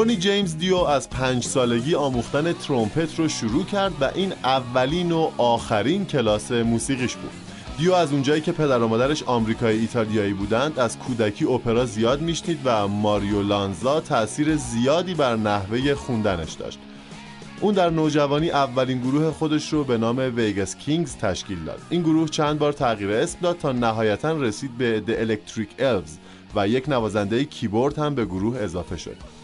رونی 0.00 0.16
جیمز 0.16 0.56
دیو 0.56 0.76
از 0.76 1.10
پنج 1.10 1.44
سالگی 1.44 1.94
آموختن 1.94 2.52
ترومپت 2.52 3.18
رو 3.18 3.28
شروع 3.28 3.64
کرد 3.64 3.92
و 4.00 4.10
این 4.14 4.32
اولین 4.32 5.12
و 5.12 5.30
آخرین 5.38 6.06
کلاس 6.06 6.52
موسیقیش 6.52 7.16
بود. 7.16 7.30
دیو 7.78 7.92
از 7.92 8.12
اونجایی 8.12 8.40
که 8.40 8.52
پدر 8.52 8.78
و 8.78 8.88
مادرش 8.88 9.22
آمریکایی 9.22 9.80
ایتالیایی 9.80 10.32
بودند 10.32 10.78
از 10.78 10.98
کودکی 10.98 11.44
اپرا 11.44 11.86
زیاد 11.86 12.20
میشنید 12.20 12.58
و 12.64 12.88
ماریو 12.88 13.42
لانزا 13.42 14.00
تاثیر 14.00 14.56
زیادی 14.56 15.14
بر 15.14 15.36
نحوه 15.36 15.94
خوندنش 15.94 16.52
داشت. 16.52 16.78
اون 17.60 17.74
در 17.74 17.90
نوجوانی 17.90 18.50
اولین 18.50 19.00
گروه 19.00 19.30
خودش 19.30 19.72
رو 19.72 19.84
به 19.84 19.98
نام 19.98 20.32
ویگاس 20.36 20.76
کینگز 20.76 21.16
تشکیل 21.16 21.64
داد. 21.64 21.80
این 21.90 22.02
گروه 22.02 22.28
چند 22.28 22.58
بار 22.58 22.72
تغییر 22.72 23.10
اسم 23.10 23.38
داد 23.42 23.58
تا 23.58 23.72
نهایتا 23.72 24.32
رسید 24.32 24.78
به 24.78 25.02
The 25.06 25.26
Electric 25.26 25.80
Elves 25.80 26.10
و 26.54 26.68
یک 26.68 26.88
نوازنده 26.88 27.44
کیبورد 27.44 27.98
هم 27.98 28.14
به 28.14 28.24
گروه 28.24 28.58
اضافه 28.58 28.96
شد. 28.96 29.39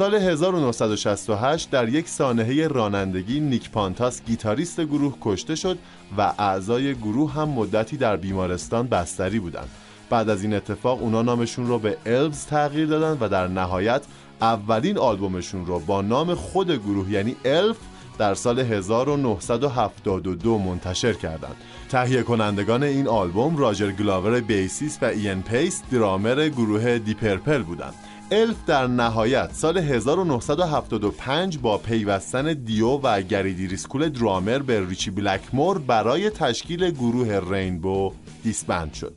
سال 0.00 0.14
1968 0.14 1.70
در 1.70 1.88
یک 1.88 2.08
سانحه 2.08 2.68
رانندگی 2.68 3.40
نیک 3.40 3.70
پانتاس 3.70 4.22
گیتاریست 4.24 4.80
گروه 4.80 5.16
کشته 5.20 5.54
شد 5.54 5.78
و 6.18 6.32
اعضای 6.38 6.94
گروه 6.94 7.32
هم 7.32 7.48
مدتی 7.48 7.96
در 7.96 8.16
بیمارستان 8.16 8.86
بستری 8.86 9.38
بودند. 9.38 9.68
بعد 10.10 10.28
از 10.28 10.42
این 10.42 10.54
اتفاق 10.54 11.02
اونا 11.02 11.22
نامشون 11.22 11.66
رو 11.66 11.78
به 11.78 11.96
الوز 12.06 12.46
تغییر 12.46 12.86
دادن 12.86 13.18
و 13.20 13.28
در 13.28 13.48
نهایت 13.48 14.02
اولین 14.40 14.98
آلبومشون 14.98 15.66
رو 15.66 15.78
با 15.78 16.02
نام 16.02 16.34
خود 16.34 16.70
گروه 16.70 17.10
یعنی 17.10 17.36
الف 17.44 17.76
در 18.18 18.34
سال 18.34 18.58
1972 18.58 20.58
منتشر 20.58 21.12
کردند. 21.12 21.56
تهیه 21.90 22.22
کنندگان 22.22 22.82
این 22.82 23.08
آلبوم 23.08 23.56
راجر 23.56 23.90
گلاور 23.90 24.40
bassist 24.40 24.98
و 25.02 25.04
ایان 25.04 25.42
پیس 25.42 25.82
درامر 25.92 26.48
گروه 26.48 26.98
Deep 26.98 27.24
Purple 27.24 27.62
بودند. 27.62 27.94
الف 28.32 28.64
در 28.66 28.86
نهایت 28.86 29.52
سال 29.52 29.78
1975 29.78 31.58
با 31.58 31.78
پیوستن 31.78 32.52
دیو 32.52 32.88
و 32.88 33.22
گریدی 33.22 33.66
ریسکول 33.66 34.08
درامر 34.08 34.58
به 34.58 34.86
ریچی 34.88 35.10
بلکمور 35.10 35.78
برای 35.78 36.30
تشکیل 36.30 36.90
گروه 36.90 37.40
Rainbow 37.50 38.12
disband 38.42 38.94
شد. 38.94 39.16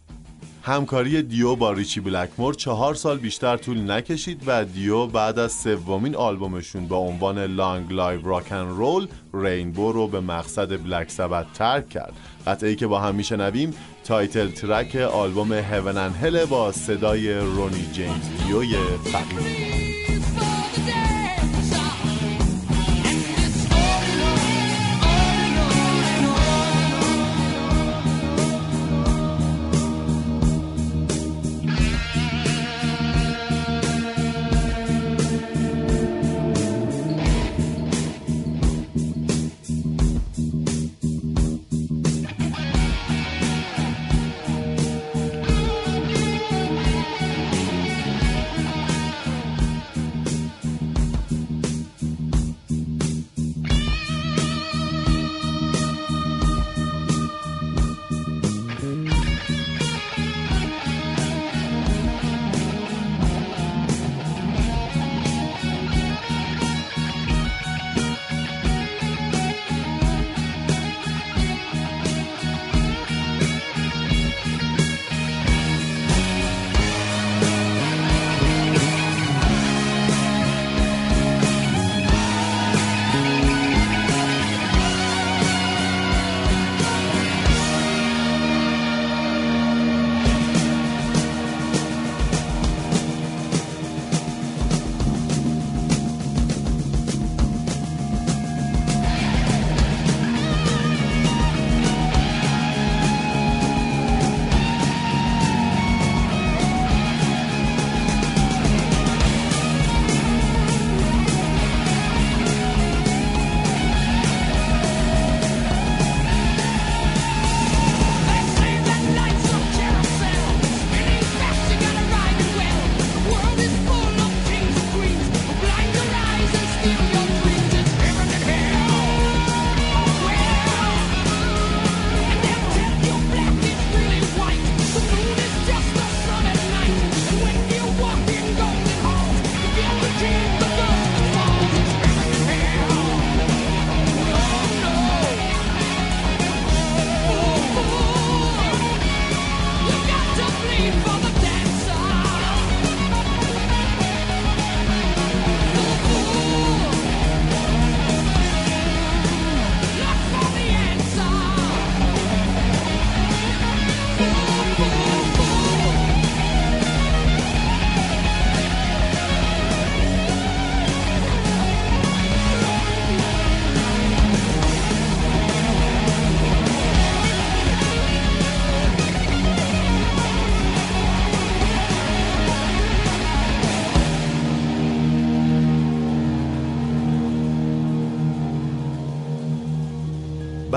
همکاری 0.63 1.21
دیو 1.21 1.55
با 1.55 1.71
ریچی 1.71 1.99
بلکمور 1.99 2.53
چهار 2.53 2.95
سال 2.95 3.17
بیشتر 3.17 3.57
طول 3.57 3.91
نکشید 3.91 4.43
و 4.45 4.65
دیو 4.65 5.07
بعد 5.07 5.39
از 5.39 5.51
سومین 5.51 6.15
آلبومشون 6.15 6.87
با 6.87 6.97
عنوان 6.97 7.39
Long 7.39 7.93
Live 7.93 8.27
Rock 8.27 8.43
'n' 8.43 8.55
Roll 8.55 9.07
Rainbow 9.33 9.91
رو 9.91 10.07
به 10.07 10.19
مقصد 10.19 10.83
Black 10.83 11.11
Sabbath 11.11 11.53
ترک 11.53 11.89
کرد. 11.89 12.13
قطعه 12.47 12.75
که 12.75 12.87
با 12.87 12.99
هم 12.99 13.15
میشنویم 13.15 13.73
title 14.03 14.51
track 14.51 14.95
آلبوم 14.95 15.53
Heaven 15.53 15.82
and 15.82 15.97
Hell 15.97 16.45
با 16.45 16.71
صدای 16.71 17.33
رونی 17.33 17.89
جیمز 17.93 18.29
دیوی 18.47 18.75
فقید 19.03 19.92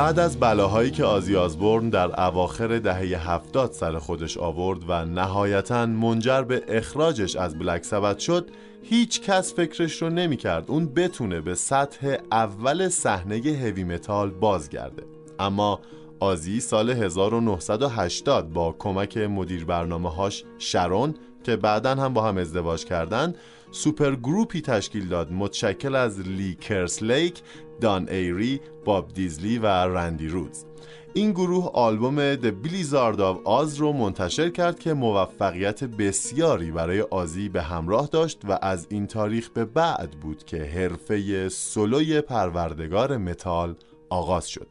بعد 0.07 0.19
از 0.19 0.41
بلاهایی 0.41 0.91
که 0.91 1.05
آزی 1.05 1.37
آزبورن 1.37 1.89
در 1.89 2.21
اواخر 2.21 2.79
دهه 2.79 3.31
هفتاد 3.31 3.73
سر 3.73 3.99
خودش 3.99 4.39
آورد 4.39 4.81
و 4.89 5.05
نهایتا 5.05 5.87
منجر 5.87 6.43
به 6.43 6.63
اخراجش 6.69 7.37
از 7.37 7.59
Black 7.59 7.85
Sabbath 7.85 8.19
شد 8.19 8.51
هیچ 8.83 9.21
کس 9.21 9.55
فکرش 9.55 10.03
رو 10.03 10.11
نمی 10.11 10.37
کرد 10.37 10.71
اون 10.71 10.87
بتونه 10.87 11.41
به 11.41 11.55
سطح 11.55 12.17
اول 12.33 12.89
صحنه 12.89 13.37
heavy 13.37 13.85
metal 13.85 14.31
بازگرده. 14.31 15.03
اما 15.39 15.81
آزی 16.21 16.61
سال 16.61 16.91
1980 16.91 18.53
با 18.53 18.77
کمک 18.79 19.17
مدیر 19.17 19.65
برنامه 19.65 20.11
هاش 20.11 20.45
شرون 20.59 21.15
که 21.45 21.57
بعدا 21.57 21.95
هم 21.95 22.15
با 22.15 22.23
هم 22.23 22.37
ازدواج 22.37 22.85
کردند 22.85 23.37
supergroup 23.71 24.15
ی 24.15 24.61
تشکیل 24.61 25.09
داد 25.09 25.33
متشکل 25.33 25.95
از 25.95 26.21
لی 26.21 26.55
کرسلیک، 26.55 27.43
دان 27.81 28.09
ایری، 28.09 28.61
باب 28.85 29.13
دیزلی 29.13 29.59
و 29.59 29.67
رندی 29.67 30.29
رودز 30.29 30.65
این 31.15 31.33
گروه 31.33 31.71
آلبوم 31.73 32.37
The 32.37 32.53
Blizzard 32.65 33.19
of 33.19 33.43
Ozz 33.45 33.77
رو 33.77 33.93
منتشر 33.93 34.51
کرد 34.51 34.79
که 34.79 34.95
موفقیت 34.95 35.85
بسیاری 35.85 36.71
برای 36.71 37.01
آزی 37.01 37.49
به 37.49 37.63
همراه 37.63 38.07
داشت 38.07 38.41
و 38.49 38.59
از 38.63 38.87
این 38.91 39.07
تاریخ 39.07 39.49
به 39.49 39.65
بعد 39.65 40.11
بود 40.11 40.45
که 40.45 40.65
حرفه 40.65 41.49
سولوی 41.49 42.21
پروردگار 42.21 43.17
متال 43.17 43.75
آغاز 44.11 44.49
شد. 44.49 44.69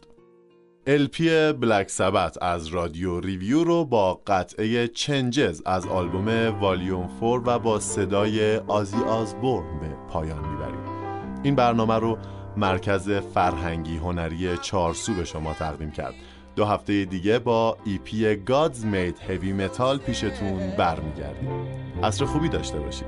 LP 0.88 1.53
Black 1.53 1.89
Sabbath 1.89 2.43
از 2.43 2.68
Radio 2.68 3.20
Review 3.20 3.63
رو 3.64 3.86
با 3.86 4.22
قطعه 4.28 4.88
Changes 4.88 5.61
از 5.66 5.86
آلبوم 5.86 6.28
والیوم 6.62 7.10
4 7.20 7.41
و 7.45 7.60
با 7.60 7.80
صدای 7.80 8.58
آزی 8.58 8.97
آزبورن 8.97 9.80
به 9.80 9.88
پایان 10.10 10.49
می‌بریم 10.49 10.86
این 11.43 11.56
برنامه 11.56 11.95
رو 11.95 12.18
مرکز 12.58 13.10
فرهنگی 13.12 13.97
هنری 13.97 14.58
چارسو 14.58 15.14
به 15.14 15.26
شما 15.26 15.53
تقدیم 15.53 15.91
کرد. 15.91 16.14
دو 16.56 16.66
هفته 16.66 17.06
دیگه 17.06 17.39
با 17.39 17.78
ایپی 17.86 18.36
God's 18.36 18.76
Made 18.76 19.30
Heavy 19.30 19.62
Metal 19.62 19.99
پیشتون 20.06 20.72
برمیگردیم. 20.78 21.68
عصر 22.03 22.26
خوبی 22.26 22.49
داشته 22.49 22.80
باشید. 22.80 23.08